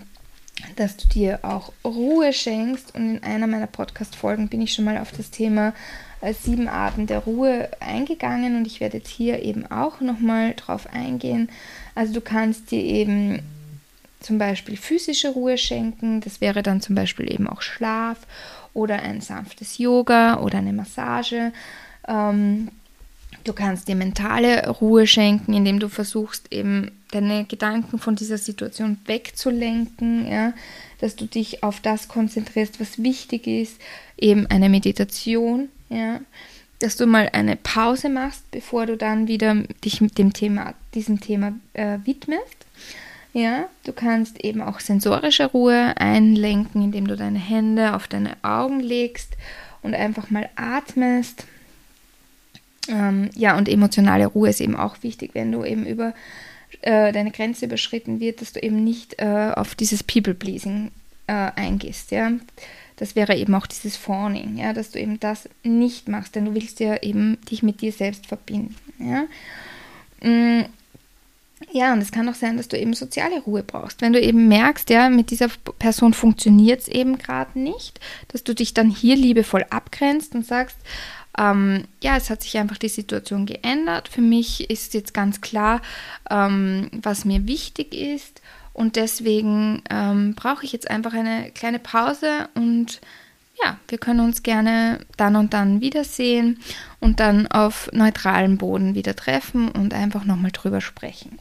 [0.77, 2.95] dass du dir auch Ruhe schenkst.
[2.95, 5.73] Und in einer meiner Podcast-Folgen bin ich schon mal auf das Thema
[6.21, 10.93] äh, sieben Arten der Ruhe eingegangen und ich werde jetzt hier eben auch nochmal drauf
[10.93, 11.49] eingehen.
[11.95, 13.41] Also du kannst dir eben
[14.21, 18.19] zum Beispiel physische Ruhe schenken, das wäre dann zum Beispiel eben auch Schlaf
[18.75, 21.53] oder ein sanftes Yoga oder eine Massage.
[22.09, 22.69] Ähm,
[23.49, 28.99] du kannst dir mentale Ruhe schenken, indem du versuchst eben deine Gedanken von dieser Situation
[29.07, 30.53] wegzulenken, ja,
[31.01, 33.81] dass du dich auf das konzentrierst, was wichtig ist,
[34.19, 36.21] eben eine Meditation, ja,
[36.81, 41.21] dass du mal eine Pause machst, bevor du dann wieder dich mit dem Thema, diesem
[41.21, 42.67] Thema äh, widmest.
[43.33, 48.81] Ja, du kannst eben auch sensorische Ruhe einlenken, indem du deine Hände auf deine Augen
[48.81, 49.37] legst
[49.83, 51.45] und einfach mal atmest.
[52.89, 56.15] Ähm, ja, und emotionale Ruhe ist eben auch wichtig, wenn du eben über
[56.83, 60.91] äh, deine Grenze überschritten wird, dass du eben nicht äh, auf dieses People-Pleasing
[61.27, 62.33] äh, eingehst, ja.
[62.97, 66.55] Das wäre eben auch dieses Fawning, ja, dass du eben das nicht machst, denn du
[66.55, 69.25] willst ja eben dich mit dir selbst verbinden, ja.
[70.21, 70.65] Mm,
[71.73, 74.01] ja, und es kann auch sein, dass du eben soziale Ruhe brauchst.
[74.01, 75.49] Wenn du eben merkst, ja, mit dieser
[75.79, 80.77] Person funktioniert es eben gerade nicht, dass du dich dann hier liebevoll abgrenzt und sagst,
[81.37, 84.09] ähm, ja, es hat sich einfach die Situation geändert.
[84.09, 85.83] Für mich ist jetzt ganz klar,
[86.31, 88.41] ähm, was mir wichtig ist.
[88.73, 93.01] Und deswegen ähm, brauche ich jetzt einfach eine kleine Pause und
[93.61, 96.61] ja, wir können uns gerne dann und dann wiedersehen
[97.01, 101.41] und dann auf neutralem Boden wieder treffen und einfach nochmal drüber sprechen.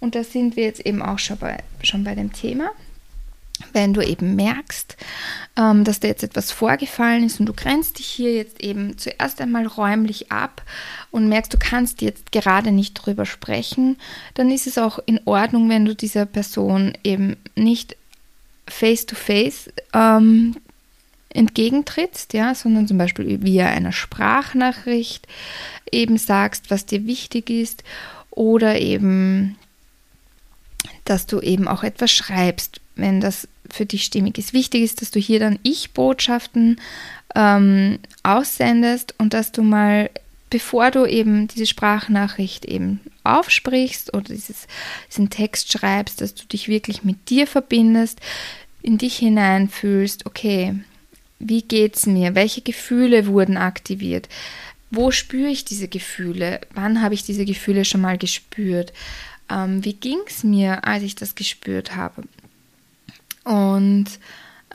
[0.00, 2.70] Und da sind wir jetzt eben auch schon bei, schon bei dem Thema
[3.72, 4.96] wenn du eben merkst,
[5.56, 9.40] ähm, dass dir jetzt etwas vorgefallen ist und du grenzt dich hier jetzt eben zuerst
[9.40, 10.62] einmal räumlich ab
[11.10, 13.96] und merkst, du kannst jetzt gerade nicht drüber sprechen,
[14.34, 17.96] dann ist es auch in Ordnung, wenn du dieser Person eben nicht
[18.68, 20.56] face to face ähm,
[21.30, 25.26] entgegentrittst, ja, sondern zum Beispiel via einer Sprachnachricht
[25.90, 27.84] eben sagst, was dir wichtig ist
[28.30, 29.56] oder eben
[31.04, 34.52] dass du eben auch etwas schreibst, wenn das für dich stimmig ist.
[34.52, 36.80] Wichtig ist, dass du hier dann Ich-Botschaften
[37.34, 40.10] ähm, aussendest und dass du mal,
[40.50, 44.66] bevor du eben diese Sprachnachricht eben aufsprichst oder dieses,
[45.08, 48.20] diesen Text schreibst, dass du dich wirklich mit dir verbindest,
[48.82, 50.74] in dich hineinfühlst, okay,
[51.38, 52.34] wie geht's mir?
[52.34, 54.28] Welche Gefühle wurden aktiviert?
[54.90, 56.60] Wo spüre ich diese Gefühle?
[56.74, 58.92] Wann habe ich diese Gefühle schon mal gespürt?
[59.50, 62.22] Ähm, wie ging es mir, als ich das gespürt habe?
[63.44, 64.06] Und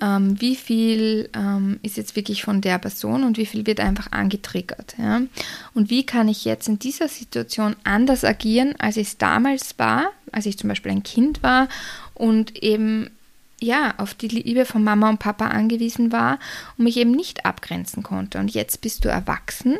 [0.02, 4.12] ähm, wie viel ähm, ist jetzt wirklich von der Person und wie viel wird einfach
[4.12, 4.96] angetriggert.
[4.98, 5.22] Ja?
[5.74, 10.12] Und wie kann ich jetzt in dieser Situation anders agieren, als ich es damals war,
[10.32, 11.68] als ich zum Beispiel ein Kind war
[12.14, 13.10] und eben
[13.60, 16.38] ja, auf die Liebe von Mama und Papa angewiesen war
[16.78, 18.38] und mich eben nicht abgrenzen konnte.
[18.38, 19.78] Und jetzt bist du erwachsen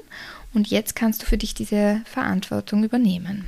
[0.54, 3.46] und jetzt kannst du für dich diese Verantwortung übernehmen.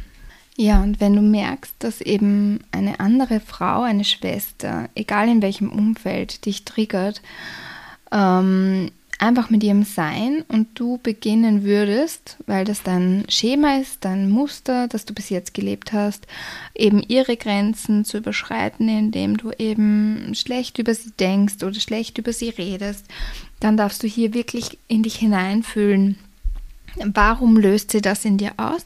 [0.61, 5.71] Ja, und wenn du merkst, dass eben eine andere Frau, eine Schwester, egal in welchem
[5.71, 7.21] Umfeld, dich triggert,
[8.11, 14.29] ähm, einfach mit ihrem Sein und du beginnen würdest, weil das dein Schema ist, dein
[14.29, 16.27] Muster, das du bis jetzt gelebt hast,
[16.75, 22.33] eben ihre Grenzen zu überschreiten, indem du eben schlecht über sie denkst oder schlecht über
[22.33, 23.05] sie redest,
[23.61, 26.17] dann darfst du hier wirklich in dich hineinfühlen.
[26.97, 28.83] Warum löst sie das in dir aus?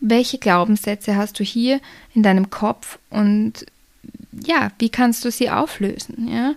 [0.00, 1.80] Welche Glaubenssätze hast du hier
[2.14, 3.66] in deinem Kopf und
[4.32, 6.28] ja, wie kannst du sie auflösen?
[6.28, 6.54] Ja?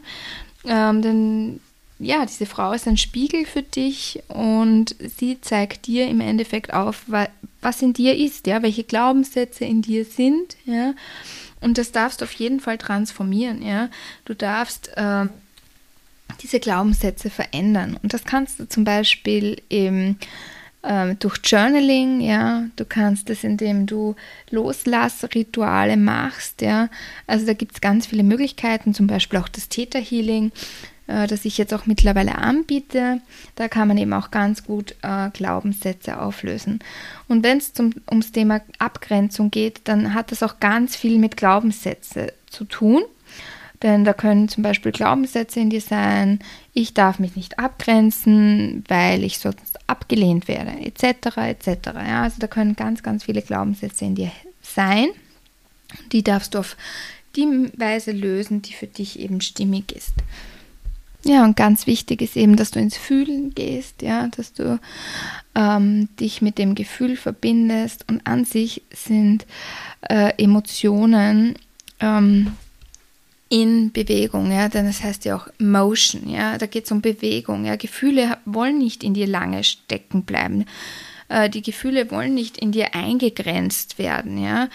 [0.65, 1.59] Ähm, denn
[1.99, 7.03] ja, diese Frau ist ein Spiegel für dich und sie zeigt dir im Endeffekt auf,
[7.61, 10.93] was in dir ist, ja, welche Glaubenssätze in dir sind, ja,
[11.61, 13.89] Und das darfst du auf jeden Fall transformieren, ja.
[14.23, 15.25] Du darfst äh,
[16.41, 17.99] diese Glaubenssätze verändern.
[18.01, 20.13] Und das kannst du zum Beispiel äh,
[20.81, 22.65] durch Journaling, ja.
[22.75, 24.15] Du kannst das, indem du
[24.49, 26.89] Loslassrituale machst, ja.
[27.27, 30.51] Also da gibt es ganz viele Möglichkeiten, zum Beispiel auch das Theta Healing
[31.09, 33.21] äh, das ich jetzt auch mittlerweile anbiete.
[33.55, 36.79] Da kann man eben auch ganz gut äh, Glaubenssätze auflösen.
[37.27, 37.73] Und wenn es
[38.09, 43.01] ums Thema Abgrenzung geht, dann hat das auch ganz viel mit Glaubenssätzen zu tun.
[43.81, 46.39] Denn da können zum Beispiel Glaubenssätze in dir sein,
[46.73, 51.37] ich darf mich nicht abgrenzen, weil ich sonst abgelehnt werde, etc.
[51.37, 51.67] etc.
[51.95, 55.07] Ja, also da können ganz, ganz viele Glaubenssätze in dir sein.
[56.11, 56.75] Die darfst du auf
[57.35, 60.13] die Weise lösen, die für dich eben stimmig ist.
[61.25, 64.79] Ja, und ganz wichtig ist eben, dass du ins Fühlen gehst, ja, dass du
[65.53, 68.05] ähm, dich mit dem Gefühl verbindest.
[68.07, 69.45] Und an sich sind
[70.01, 71.55] äh, Emotionen
[71.99, 72.53] ähm,
[73.49, 77.65] in Bewegung, ja, denn das heißt ja auch Motion, ja, da geht es um Bewegung,
[77.65, 77.75] ja.
[77.75, 80.65] Gefühle wollen nicht in dir lange stecken bleiben.
[81.29, 84.69] Äh, die Gefühle wollen nicht in dir eingegrenzt werden, ja.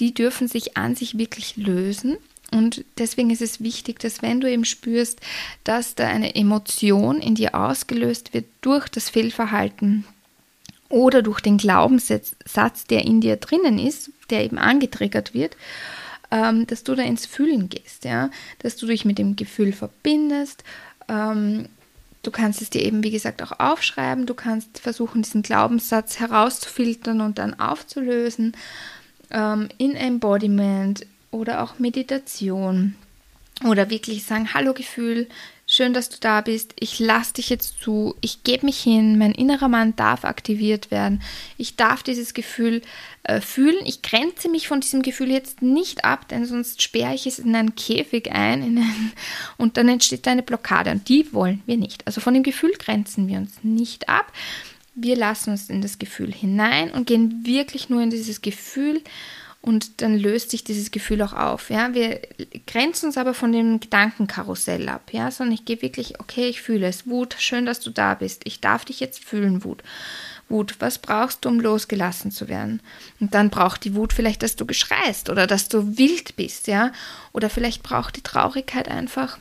[0.00, 2.18] Die dürfen sich an sich wirklich lösen
[2.52, 5.20] und deswegen ist es wichtig, dass wenn du eben spürst,
[5.64, 10.04] dass da eine Emotion in dir ausgelöst wird durch das Fehlverhalten
[10.88, 15.56] oder durch den Glaubenssatz, der in dir drinnen ist, der eben angetriggert wird,
[16.36, 20.64] ähm, dass du da ins Fühlen gehst, ja, dass du dich mit dem Gefühl verbindest.
[21.08, 21.68] Ähm,
[22.22, 24.26] du kannst es dir eben, wie gesagt, auch aufschreiben.
[24.26, 28.52] Du kannst versuchen, diesen Glaubenssatz herauszufiltern und dann aufzulösen.
[29.30, 32.94] Ähm, in Embodiment, oder auch Meditation
[33.64, 35.28] oder wirklich sagen, hallo Gefühl,
[35.76, 39.32] schön, dass du da bist, ich lasse dich jetzt zu, ich gebe mich hin, mein
[39.32, 41.22] innerer Mann darf aktiviert werden,
[41.58, 42.82] ich darf dieses Gefühl
[43.24, 47.26] äh, fühlen, ich grenze mich von diesem Gefühl jetzt nicht ab, denn sonst sperre ich
[47.26, 49.12] es in einen Käfig ein einen,
[49.56, 50.90] und dann entsteht eine Blockade.
[50.90, 52.06] Und die wollen wir nicht.
[52.06, 54.32] Also von dem Gefühl grenzen wir uns nicht ab.
[54.94, 59.02] Wir lassen uns in das Gefühl hinein und gehen wirklich nur in dieses Gefühl
[59.66, 61.70] und dann löst sich dieses Gefühl auch auf.
[61.70, 61.92] Ja?
[61.92, 62.20] Wir
[62.68, 65.32] grenzen uns aber von dem Gedankenkarussell ab, ja?
[65.32, 67.08] sondern ich gehe wirklich, okay, ich fühle es.
[67.08, 68.42] Wut, schön, dass du da bist.
[68.44, 69.82] Ich darf dich jetzt fühlen, Wut.
[70.48, 72.80] Wut, was brauchst du, um losgelassen zu werden?
[73.18, 76.92] Und dann braucht die Wut vielleicht, dass du geschreist oder dass du wild bist, ja?
[77.32, 79.36] Oder vielleicht braucht die Traurigkeit einfach,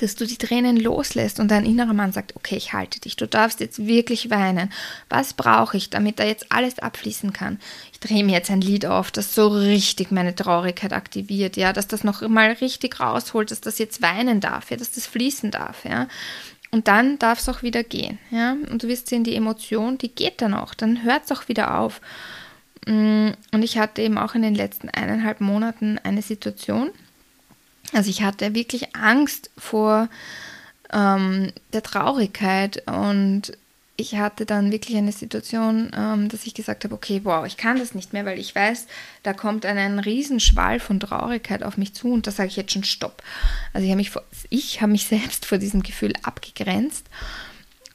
[0.00, 3.26] dass du die Tränen loslässt und dein innerer Mann sagt, okay, ich halte dich, du
[3.26, 4.72] darfst jetzt wirklich weinen.
[5.08, 7.58] Was brauche ich, damit da jetzt alles abfließen kann?
[7.92, 11.88] Ich drehe mir jetzt ein Lied auf, das so richtig meine Traurigkeit aktiviert, ja, dass
[11.88, 15.84] das noch mal richtig rausholt, dass das jetzt weinen darf, ja, dass das fließen darf,
[15.84, 16.08] ja.
[16.70, 18.56] Und dann darf es auch wieder gehen, ja.
[18.70, 21.78] Und du wirst sehen, die Emotion, die geht dann auch, dann hört es auch wieder
[21.78, 22.00] auf.
[22.86, 26.90] Mm, und ich hatte eben auch in den letzten eineinhalb Monaten eine Situation,
[27.92, 30.08] also ich hatte wirklich Angst vor
[30.92, 33.52] ähm, der Traurigkeit und
[34.00, 37.78] ich hatte dann wirklich eine Situation, ähm, dass ich gesagt habe, okay, wow, ich kann
[37.78, 38.86] das nicht mehr, weil ich weiß,
[39.24, 42.72] da kommt ein, ein Riesenschwall von Traurigkeit auf mich zu und da sage ich jetzt
[42.72, 43.22] schon Stopp.
[43.72, 43.98] Also ich habe
[44.50, 47.06] mich, habe mich selbst vor diesem Gefühl abgegrenzt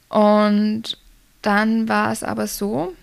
[0.09, 0.97] und
[1.41, 2.93] dann war es aber so,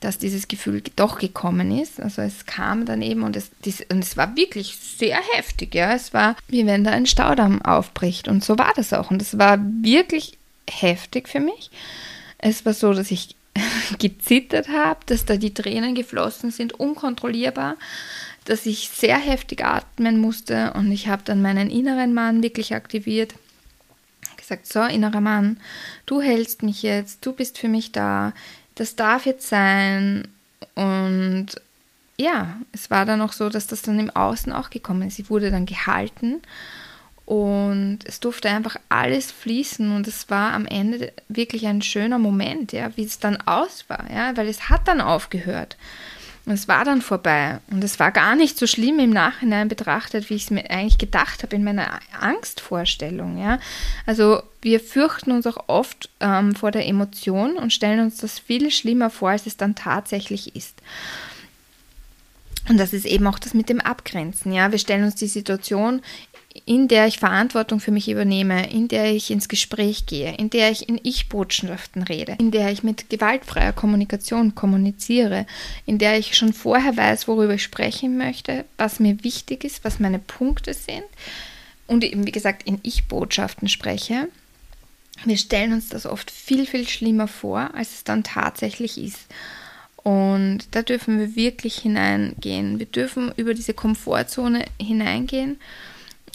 [0.00, 2.00] dass dieses Gefühl doch gekommen ist.
[2.00, 5.74] Also es kam dann eben und es, dies, und es war wirklich sehr heftig.
[5.74, 9.20] Ja, es war wie wenn da ein Staudamm aufbricht und so war das auch und
[9.22, 11.70] es war wirklich heftig für mich.
[12.38, 13.34] Es war so, dass ich
[13.98, 17.76] gezittert habe, dass da die Tränen geflossen sind, unkontrollierbar,
[18.44, 23.34] dass ich sehr heftig atmen musste und ich habe dann meinen inneren Mann wirklich aktiviert
[24.50, 25.58] gesagt, so innerer Mann,
[26.06, 28.32] du hältst mich jetzt, du bist für mich da,
[28.74, 30.28] das darf jetzt sein.
[30.74, 31.48] Und
[32.16, 35.16] ja, es war dann auch so, dass das dann im Außen auch gekommen ist.
[35.16, 36.42] Sie wurde dann gehalten
[37.30, 42.72] und es durfte einfach alles fließen und es war am Ende wirklich ein schöner Moment,
[42.72, 45.76] ja, wie es dann aus war, ja, weil es hat dann aufgehört.
[46.46, 47.60] Es war dann vorbei.
[47.70, 50.98] Und es war gar nicht so schlimm im Nachhinein betrachtet, wie ich es mir eigentlich
[50.98, 53.38] gedacht habe in meiner Angstvorstellung.
[53.38, 53.58] Ja?
[54.06, 58.70] Also wir fürchten uns auch oft ähm, vor der Emotion und stellen uns das viel
[58.70, 60.80] schlimmer vor, als es dann tatsächlich ist.
[62.68, 64.52] Und das ist eben auch das mit dem Abgrenzen.
[64.52, 66.02] Ja, wir stellen uns die Situation
[66.64, 70.70] in der ich Verantwortung für mich übernehme, in der ich ins Gespräch gehe, in der
[70.70, 75.46] ich in Ich-Botschaften rede, in der ich mit gewaltfreier Kommunikation kommuniziere,
[75.86, 80.00] in der ich schon vorher weiß, worüber ich sprechen möchte, was mir wichtig ist, was
[80.00, 81.04] meine Punkte sind
[81.86, 84.28] und eben, wie gesagt, in Ich-Botschaften spreche.
[85.24, 89.26] Wir stellen uns das oft viel, viel schlimmer vor, als es dann tatsächlich ist.
[89.96, 92.78] Und da dürfen wir wirklich hineingehen.
[92.78, 95.58] Wir dürfen über diese Komfortzone hineingehen.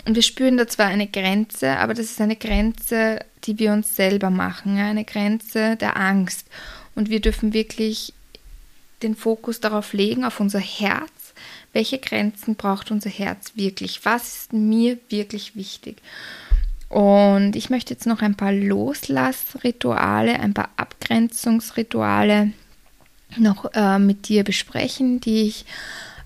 [0.05, 3.95] Und wir spüren da zwar eine Grenze, aber das ist eine Grenze, die wir uns
[3.95, 6.47] selber machen, eine Grenze der Angst.
[6.93, 8.13] Und wir dürfen wirklich
[9.01, 11.33] den Fokus darauf legen, auf unser Herz.
[11.73, 14.05] Welche Grenzen braucht unser Herz wirklich?
[14.05, 15.97] Was ist mir wirklich wichtig?
[16.87, 22.53] Und ich möchte jetzt noch ein paar Loslassrituale, ein paar Abgrenzungsrituale
[23.37, 25.65] noch äh, mit dir besprechen, die ich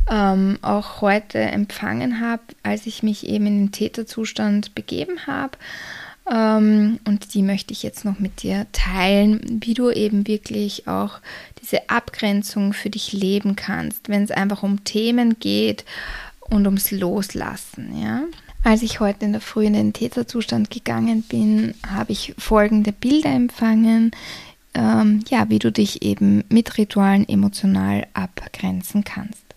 [0.09, 5.57] ähm, auch heute empfangen habe, als ich mich eben in den Täterzustand begeben habe.
[6.31, 11.19] Ähm, und die möchte ich jetzt noch mit dir teilen, wie du eben wirklich auch
[11.61, 15.85] diese Abgrenzung für dich leben kannst, wenn es einfach um Themen geht
[16.39, 18.23] und ums Loslassen, ja.
[18.61, 23.29] Als ich heute in der Früh in den Täterzustand gegangen bin, habe ich folgende Bilder
[23.29, 24.11] empfangen,
[24.73, 29.48] ähm, ja, wie du dich eben mit Ritualen emotional abgrenzen kannst.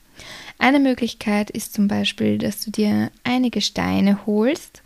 [0.59, 4.83] Eine Möglichkeit ist zum Beispiel, dass du dir einige Steine holst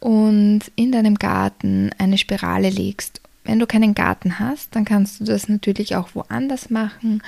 [0.00, 3.20] und in deinem Garten eine Spirale legst.
[3.44, 7.22] Wenn du keinen Garten hast, dann kannst du das natürlich auch woanders machen,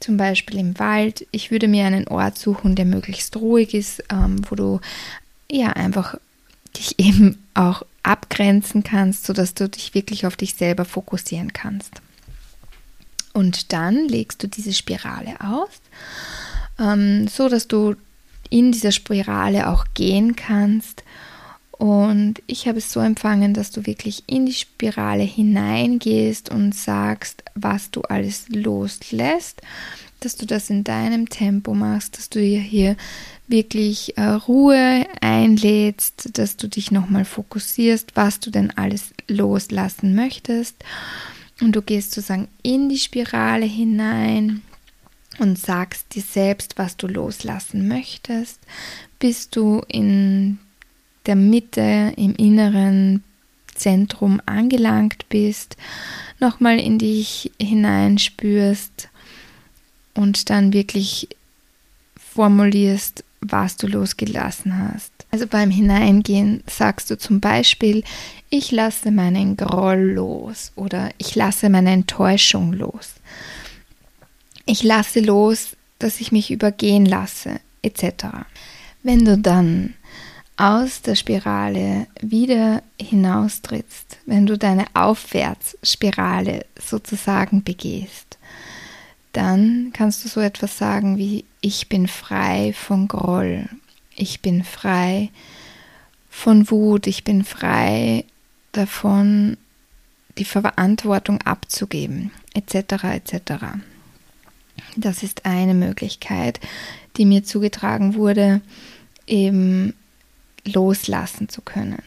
[0.00, 1.26] zum Beispiel im Wald.
[1.30, 4.80] Ich würde mir einen Ort suchen, der möglichst ruhig ist, ähm, wo du
[5.50, 6.16] ja einfach
[6.76, 12.02] dich eben auch abgrenzen kannst, sodass du dich wirklich auf dich selber fokussieren kannst.
[13.32, 15.80] Und dann legst du diese Spirale aus,
[16.78, 17.94] ähm, so dass du
[18.50, 21.02] in dieser Spirale auch gehen kannst
[21.78, 27.42] und ich habe es so empfangen, dass du wirklich in die Spirale hineingehst und sagst,
[27.54, 29.60] was du alles loslässt,
[30.20, 32.96] dass du das in deinem Tempo machst, dass du dir hier
[33.46, 40.76] wirklich äh, Ruhe einlädst, dass du dich nochmal fokussierst, was du denn alles loslassen möchtest.
[41.60, 44.62] Und du gehst sozusagen in die Spirale hinein
[45.38, 48.60] und sagst dir selbst, was du loslassen möchtest,
[49.18, 50.58] bis du in
[51.26, 53.22] der Mitte im inneren
[53.74, 55.76] Zentrum angelangt bist,
[56.40, 59.08] nochmal in dich hineinspürst
[60.14, 61.28] und dann wirklich
[62.16, 65.12] formulierst, was du losgelassen hast.
[65.30, 68.02] Also beim Hineingehen sagst du zum Beispiel,
[68.48, 73.14] ich lasse meinen Groll los oder ich lasse meine Enttäuschung los.
[74.66, 78.26] Ich lasse los, dass ich mich übergehen lasse, etc.
[79.02, 79.94] Wenn du dann
[80.56, 88.38] aus der Spirale wieder hinaustrittst, wenn du deine Aufwärtsspirale sozusagen begehst,
[89.32, 93.68] dann kannst du so etwas sagen wie ich bin frei von Groll,
[94.16, 95.30] ich bin frei
[96.30, 98.24] von Wut, ich bin frei
[98.72, 99.58] davon,
[100.38, 103.04] die Verantwortung abzugeben, etc.
[103.04, 103.52] etc.
[104.96, 106.60] Das ist eine Möglichkeit,
[107.16, 108.60] die mir zugetragen wurde,
[109.26, 109.94] eben
[110.64, 112.02] loslassen zu können.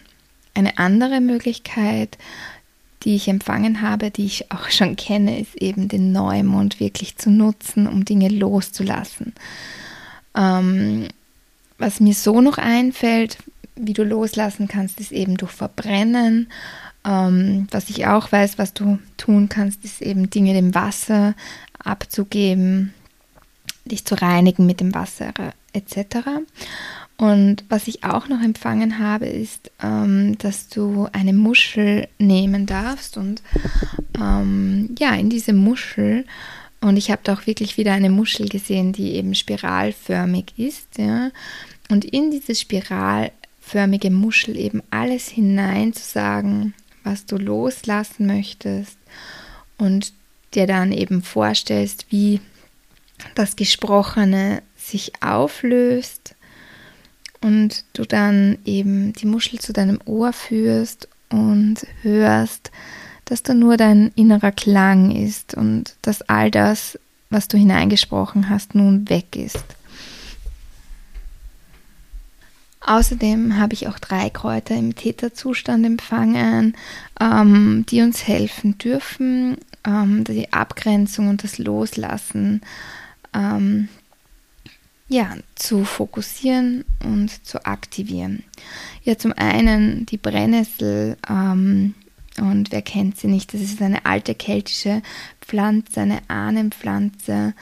[0.53, 2.17] Eine andere Möglichkeit,
[3.03, 7.29] die ich empfangen habe, die ich auch schon kenne, ist eben den Neumond wirklich zu
[7.29, 9.33] nutzen, um Dinge loszulassen.
[10.35, 11.07] Ähm,
[11.77, 13.37] was mir so noch einfällt,
[13.75, 16.49] wie du loslassen kannst, ist eben durch Verbrennen.
[17.05, 21.35] Ähm, was ich auch weiß, was du tun kannst, ist eben Dinge dem Wasser
[21.83, 22.93] abzugeben,
[23.85, 25.33] dich zu reinigen mit dem Wasser
[25.73, 26.17] etc.
[27.17, 33.17] Und was ich auch noch empfangen habe, ist, ähm, dass du eine Muschel nehmen darfst
[33.17, 33.41] und
[34.17, 36.25] ähm, ja, in diese Muschel,
[36.79, 41.31] und ich habe da auch wirklich wieder eine Muschel gesehen, die eben spiralförmig ist, ja,
[41.89, 46.73] und in diese spiralförmige Muschel eben alles hinein zu sagen,
[47.03, 48.97] was du loslassen möchtest.
[49.77, 50.13] Und
[50.53, 52.41] dir dann eben vorstellst, wie
[53.35, 56.35] das Gesprochene sich auflöst
[57.41, 62.71] und du dann eben die Muschel zu deinem Ohr führst und hörst,
[63.25, 66.97] dass da nur dein innerer Klang ist und dass all das,
[67.29, 69.63] was du hineingesprochen hast, nun weg ist.
[72.81, 76.75] Außerdem habe ich auch drei Kräuter im Täterzustand empfangen,
[77.21, 79.57] ähm, die uns helfen dürfen,
[79.89, 82.61] ähm, die Abgrenzung und das Loslassen
[83.33, 83.89] ähm,
[85.07, 88.43] ja, zu fokussieren und zu aktivieren.
[89.03, 91.95] Ja, zum einen die Brennnessel, ähm,
[92.37, 95.01] und wer kennt sie nicht, das ist eine alte keltische
[95.41, 97.53] Pflanze, eine Ahnenpflanze.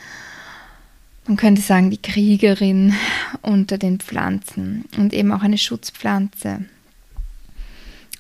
[1.26, 2.94] Man könnte sagen, die Kriegerin
[3.42, 6.66] unter den Pflanzen und eben auch eine Schutzpflanze.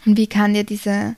[0.06, 1.16] Und wie kann dir diese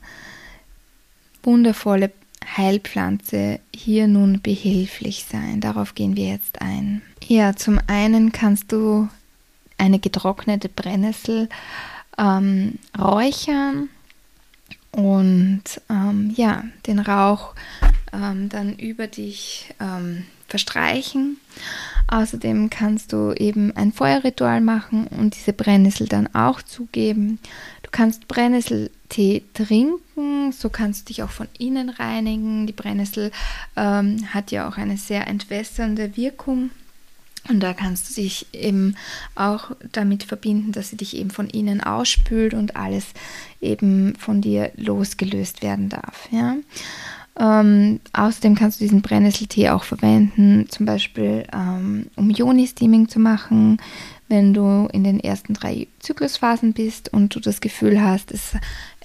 [1.43, 2.11] wundervolle
[2.57, 5.61] Heilpflanze hier nun behilflich sein?
[5.61, 7.01] Darauf gehen wir jetzt ein.
[7.27, 9.07] Ja, zum einen kannst du
[9.77, 11.49] eine getrocknete Brennnessel
[12.17, 13.89] ähm, räuchern
[14.91, 17.53] und ähm, ja, den Rauch
[18.13, 21.37] ähm, dann über dich ähm, verstreichen.
[22.07, 27.39] Außerdem kannst du eben ein Feuerritual machen und diese Brennnessel dann auch zugeben.
[27.83, 28.27] Du kannst
[29.09, 32.67] Brennnesseltee trinken, so kannst du dich auch von innen reinigen.
[32.67, 33.31] Die Brennnessel
[33.75, 36.69] ähm, hat ja auch eine sehr entwässernde Wirkung.
[37.47, 38.95] Und da kannst du dich eben
[39.33, 43.05] auch damit verbinden, dass sie dich eben von innen ausspült und alles
[43.61, 46.27] eben von dir losgelöst werden darf.
[46.31, 46.57] Ja?
[47.39, 53.77] Ähm, außerdem kannst du diesen Brennnesseltee auch verwenden, zum Beispiel ähm, um Joni-Steaming zu machen,
[54.27, 58.53] wenn du in den ersten drei Zyklusphasen bist und du das Gefühl hast, es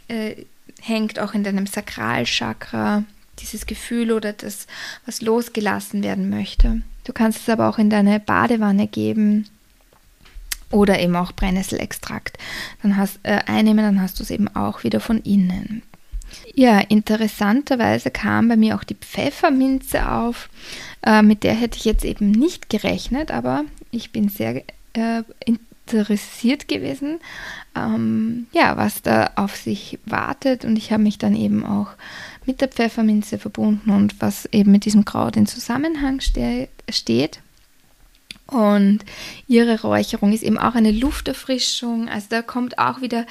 [0.09, 0.45] äh,
[0.81, 3.05] hängt auch in deinem Sakralchakra
[3.41, 4.67] dieses Gefühl oder das,
[5.07, 6.83] was losgelassen werden möchte.
[7.05, 9.49] Du kannst es aber auch in deine Badewanne geben
[10.71, 12.39] oder eben auch Brennnesselextrakt.
[12.83, 15.83] Dann hast äh, einnehmen, dann hast du es eben auch wieder von innen.
[16.55, 20.49] Ja, interessanterweise kam bei mir auch die Pfefferminze auf.
[21.05, 24.63] Äh, mit der hätte ich jetzt eben nicht gerechnet, aber ich bin sehr
[24.95, 25.23] äh,
[25.87, 27.21] interessiert gewesen,
[27.75, 30.65] ähm, ja, was da auf sich wartet.
[30.65, 31.89] Und ich habe mich dann eben auch
[32.47, 37.41] mit der Pfefferminze verbunden und was eben mit diesem Kraut in Zusammenhang ste steht.
[38.47, 39.01] Und
[39.47, 42.09] ihre Räucherung ist eben auch eine Lufterfrischung.
[42.09, 43.27] Also da kommt auch wieder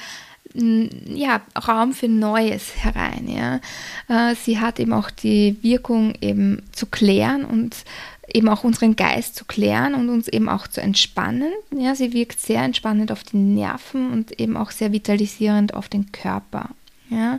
[0.54, 3.28] ja, Raum für Neues herein.
[3.28, 3.60] Ja.
[4.08, 7.76] Äh, sie hat eben auch die Wirkung, eben zu klären und
[8.34, 11.52] eben auch unseren Geist zu klären und uns eben auch zu entspannen.
[11.74, 16.12] Ja, sie wirkt sehr entspannend auf die Nerven und eben auch sehr vitalisierend auf den
[16.12, 16.70] Körper.
[17.08, 17.38] Ja.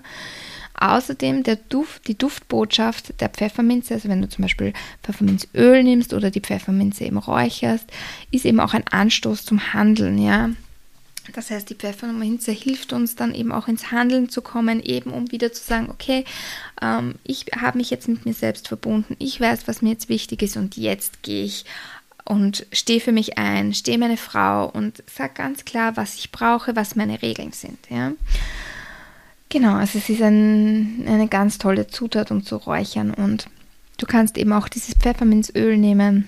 [0.77, 4.73] Außerdem der Duft, die Duftbotschaft der Pfefferminze, also wenn du zum Beispiel
[5.03, 7.85] Pfefferminzöl nimmst oder die Pfefferminze eben räucherst,
[8.31, 10.49] ist eben auch ein Anstoß zum Handeln, ja.
[11.33, 15.31] Das heißt, die Pfefferminze hilft uns dann eben auch ins Handeln zu kommen, eben um
[15.31, 16.25] wieder zu sagen, okay,
[16.81, 20.41] ähm, ich habe mich jetzt mit mir selbst verbunden, ich weiß, was mir jetzt wichtig
[20.41, 21.65] ist und jetzt gehe ich
[22.25, 26.75] und stehe für mich ein, stehe meine Frau und sage ganz klar, was ich brauche,
[26.75, 27.77] was meine Regeln sind.
[27.89, 28.13] Ja?
[29.49, 33.47] Genau, also es ist ein, eine ganz tolle Zutat, um zu räuchern und
[33.97, 36.27] du kannst eben auch dieses Pfefferminzöl nehmen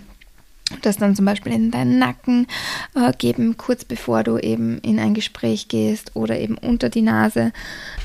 [0.81, 2.47] das dann zum Beispiel in deinen Nacken
[2.95, 7.53] äh, geben, kurz bevor du eben in ein Gespräch gehst oder eben unter die Nase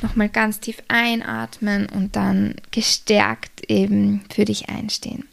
[0.01, 5.25] nochmal ganz tief einatmen und dann gestärkt eben für dich einstehen.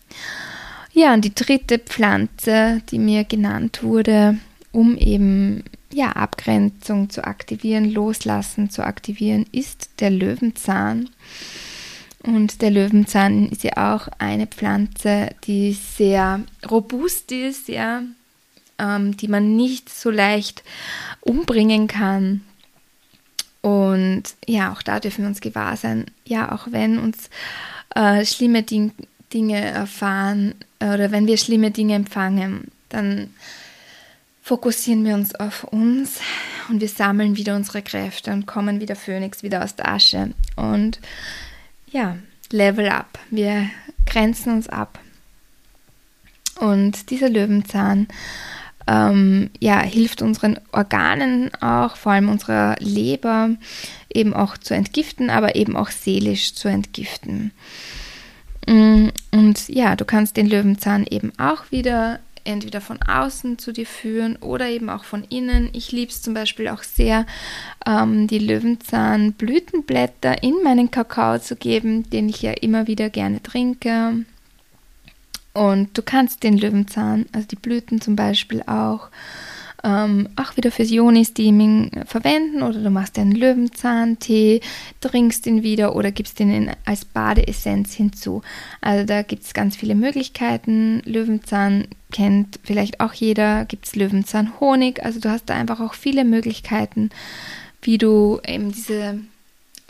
[0.92, 4.38] Ja, und die dritte Pflanze, die mir genannt wurde,
[4.72, 11.10] um eben ja, Abgrenzung zu aktivieren, Loslassen zu aktivieren, ist der Löwenzahn.
[12.36, 18.04] Und der Löwenzahn ist ja auch eine Pflanze, die sehr robust ist, ja,
[18.78, 20.64] ähm, die man nicht so leicht
[21.22, 22.42] umbringen kann.
[23.62, 27.30] Und ja, auch da dürfen wir uns gewahr sein, ja, auch wenn uns
[27.96, 28.92] äh, schlimme Ding
[29.34, 33.30] Dinge erfahren oder wenn wir schlimme Dinge empfangen, dann
[34.42, 36.20] fokussieren wir uns auf uns
[36.70, 40.32] und wir sammeln wieder unsere Kräfte und kommen wieder Phönix, wieder aus der Asche.
[40.56, 41.00] Und
[41.92, 42.18] ja,
[42.52, 43.20] Level up.
[43.30, 43.70] Wir
[44.06, 45.00] grenzen uns ab.
[46.60, 48.08] Und dieser Löwenzahn
[48.88, 53.52] ähm, ja, hilft unseren Organen auch, vor allem unserer Leber,
[54.12, 57.52] eben auch zu entgiften, aber eben auch seelisch zu entgiften.
[58.68, 62.20] Mm, und ja, du kannst den Löwenzahn eben auch wieder
[62.50, 65.70] entweder von außen zu dir führen oder eben auch von innen.
[65.74, 67.26] Ich liebe es zum Beispiel auch sehr,
[67.86, 74.26] ähm, die Löwenzahnblütenblätter in meinen Kakao zu geben, den ich ja immer wieder gerne trinke.
[75.54, 79.10] Und du kannst den Löwenzahn, also die Blüten zum Beispiel auch,
[79.84, 84.62] ähm, auch wieder fürs Joni-Steaming verwenden oder du machst einen Löwenzahntee,
[85.02, 88.42] trinkst ihn wieder oder gibst ihn in, als Badeessenz hinzu.
[88.82, 91.02] Also da gibt es ganz viele Möglichkeiten.
[91.06, 95.04] Löwenzahn kennt vielleicht auch jeder, gibt es Löwenzahn-Honig.
[95.04, 97.10] Also du hast da einfach auch viele Möglichkeiten,
[97.82, 99.20] wie du eben diese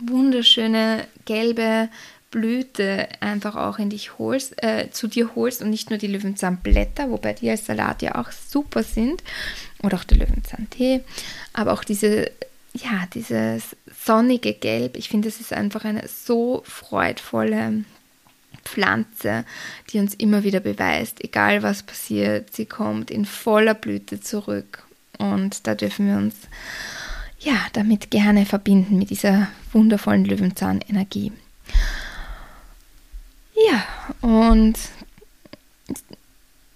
[0.02, 1.90] wunderschöne gelbe
[2.32, 7.10] Blüte einfach auch in dich holst, äh, zu dir holst und nicht nur die Löwenzahnblätter,
[7.10, 9.24] wobei die als Salat ja auch super sind,
[9.84, 11.01] oder auch der Löwenzahntee,
[11.53, 12.32] aber auch diese,
[12.73, 13.75] ja, dieses
[14.05, 14.97] sonnige Gelb.
[14.97, 17.86] Ich finde, es ist einfach eine so freudvolle
[18.63, 19.45] Pflanze,
[19.89, 24.84] die uns immer wieder beweist, egal was passiert, sie kommt in voller Blüte zurück.
[25.17, 26.36] Und da dürfen wir uns
[27.39, 31.32] ja damit gerne verbinden mit dieser wundervollen Löwenzahn-Energie.
[33.69, 33.84] Ja,
[34.21, 34.77] und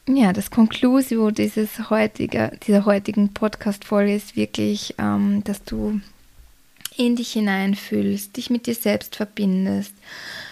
[0.08, 6.02] ja, das Conclusio dieses heutige, dieser heutigen Podcast-Folge ist wirklich, ähm, dass du
[6.98, 9.94] in dich hineinfühlst, dich mit dir selbst verbindest,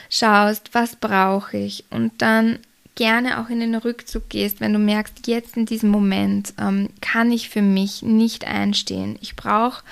[0.09, 2.59] schaust, was brauche ich und dann
[2.95, 7.31] gerne auch in den Rückzug gehst, wenn du merkst, jetzt in diesem Moment ähm, kann
[7.31, 9.17] ich für mich nicht einstehen.
[9.21, 9.83] Ich brauche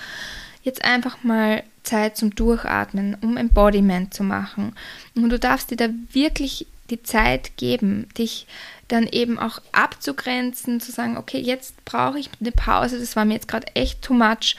[0.63, 4.73] jetzt einfach mal Zeit zum Durchatmen, um Embodiment zu machen.
[5.15, 8.47] Und du darfst dir da wirklich die Zeit geben, dich
[8.87, 13.35] dann eben auch abzugrenzen, zu sagen, okay, jetzt brauche ich eine Pause, das war mir
[13.35, 14.55] jetzt gerade echt too much.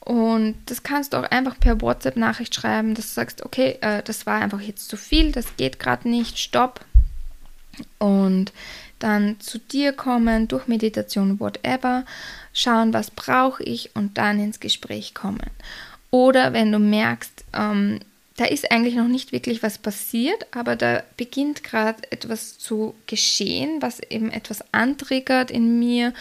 [0.00, 4.26] Und das kannst du auch einfach per WhatsApp-Nachricht schreiben, dass du sagst, okay, äh, das
[4.26, 6.80] war einfach jetzt zu viel, das geht gerade nicht, stopp.
[7.98, 8.52] Und
[8.98, 12.04] dann zu dir kommen, durch Meditation, whatever,
[12.52, 15.50] schauen, was brauche ich und dann ins Gespräch kommen.
[16.10, 18.00] Oder wenn du merkst, ähm,
[18.38, 23.82] da ist eigentlich noch nicht wirklich was passiert, aber da beginnt gerade etwas zu geschehen,
[23.82, 26.14] was eben etwas antriggert in mir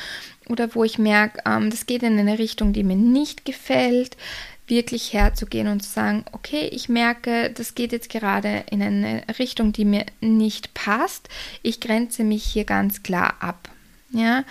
[0.50, 4.18] oder wo ich merke, ähm, das geht in eine Richtung, die mir nicht gefällt,
[4.66, 9.72] wirklich herzugehen und zu sagen, okay, ich merke, das geht jetzt gerade in eine Richtung,
[9.72, 11.30] die mir nicht passt.
[11.62, 13.70] Ich grenze mich hier ganz klar ab.
[14.10, 14.44] Ja,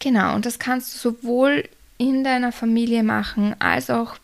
[0.00, 0.34] genau.
[0.34, 4.16] Und das kannst du sowohl in deiner Familie machen als auch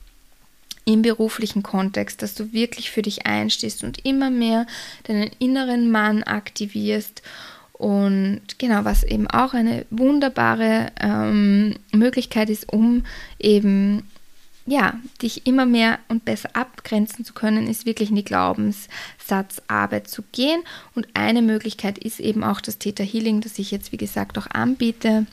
[0.84, 4.66] im beruflichen Kontext, dass du wirklich für dich einstehst und immer mehr
[5.04, 7.22] deinen inneren Mann aktivierst.
[7.72, 13.04] Und genau, was eben auch eine wunderbare ähm, Möglichkeit ist, um
[13.38, 14.04] eben
[14.66, 20.22] ja, dich immer mehr und besser abgrenzen zu können, ist wirklich in die Glaubenssatzarbeit zu
[20.30, 20.62] gehen.
[20.94, 24.46] Und eine Möglichkeit ist eben auch das Theta Healing, das ich jetzt, wie gesagt, auch
[24.46, 25.26] anbiete.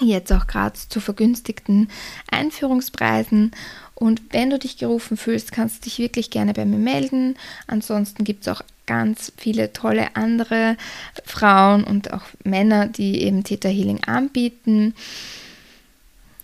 [0.00, 1.88] Jetzt auch gerade zu vergünstigten
[2.30, 3.52] Einführungspreisen.
[3.98, 7.36] Und wenn du dich gerufen fühlst, kannst du dich wirklich gerne bei mir melden.
[7.66, 10.76] Ansonsten gibt es auch ganz viele tolle andere
[11.24, 14.94] Frauen und auch Männer, die eben Theta Healing anbieten.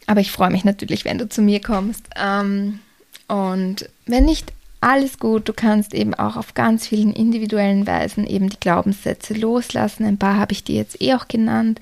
[0.06, 2.06] Aber ich freue mich natürlich, wenn du zu mir kommst.
[2.16, 2.80] Ähm,
[3.28, 8.50] und wenn nicht alles gut, du kannst eben auch auf ganz vielen individuellen Weisen eben
[8.50, 10.04] die Glaubenssätze loslassen.
[10.04, 11.80] Ein paar habe ich dir jetzt eh auch genannt.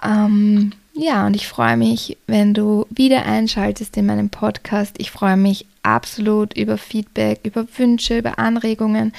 [0.00, 4.94] Ähm, ja, und ich freue mich, wenn du wieder einschaltest in meinem Podcast.
[4.98, 9.12] Ich freue mich absolut über Feedback, über Wünsche, über Anregungen.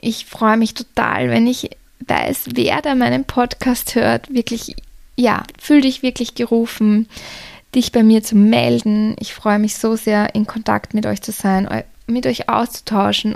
[0.00, 1.70] Ich freue mich total, wenn ich
[2.06, 4.32] weiß, wer da meinen Podcast hört.
[4.32, 4.76] Wirklich,
[5.16, 7.08] ja, fühl dich wirklich gerufen,
[7.74, 9.16] dich bei mir zu melden.
[9.18, 11.68] Ich freue mich so sehr, in Kontakt mit euch zu sein,
[12.06, 13.34] mit euch auszutauschen.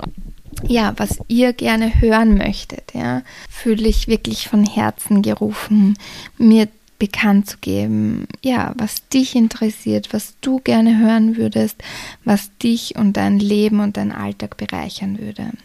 [0.63, 5.97] Ja, was ihr gerne hören möchtet, ja, fühle ich wirklich von Herzen gerufen,
[6.39, 6.67] mir
[6.99, 11.81] bekannt zu geben, ja, was dich interessiert, was du gerne hören würdest,
[12.23, 15.43] was dich und dein Leben und dein Alltag bereichern würde.
[15.43, 15.57] Ein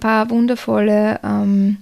[0.00, 1.78] paar wundervolle ähm,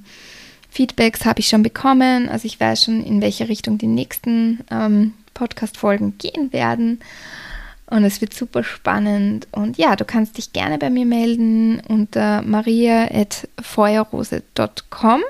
[0.71, 5.13] Feedbacks habe ich schon bekommen, also ich weiß schon, in welche Richtung die nächsten ähm,
[5.35, 7.01] Podcast-Folgen gehen werden.
[7.93, 9.47] Und es wird super spannend.
[9.53, 15.20] Und ja, du kannst dich gerne bei mir melden unter maria.feuerrose.com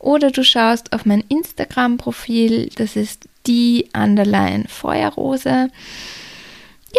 [0.00, 2.70] oder du schaust auf mein Instagram-Profil.
[2.74, 5.70] Das ist die Underline Feuerrose.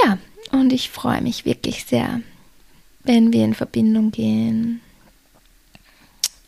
[0.06, 0.20] Ja,
[0.52, 2.22] und ich freue mich wirklich sehr,
[3.04, 4.80] wenn wir in Verbindung gehen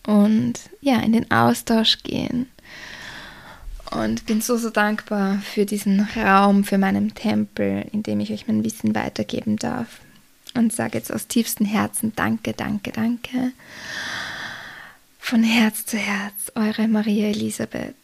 [0.08, 2.48] und ja, in den Austausch gehen.
[4.04, 8.48] Und bin so, so dankbar für diesen Raum, für meinen Tempel, in dem ich euch
[8.48, 10.00] mein Wissen weitergeben darf.
[10.54, 13.52] Und sage jetzt aus tiefstem Herzen Danke, danke, danke.
[15.20, 17.96] Von Herz zu Herz, eure Maria Elisabeth.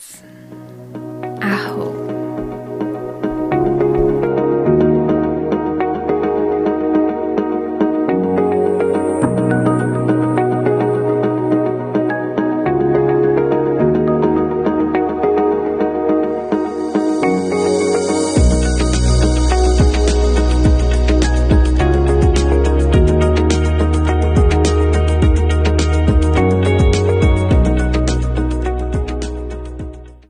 [1.41, 2.00] Aho.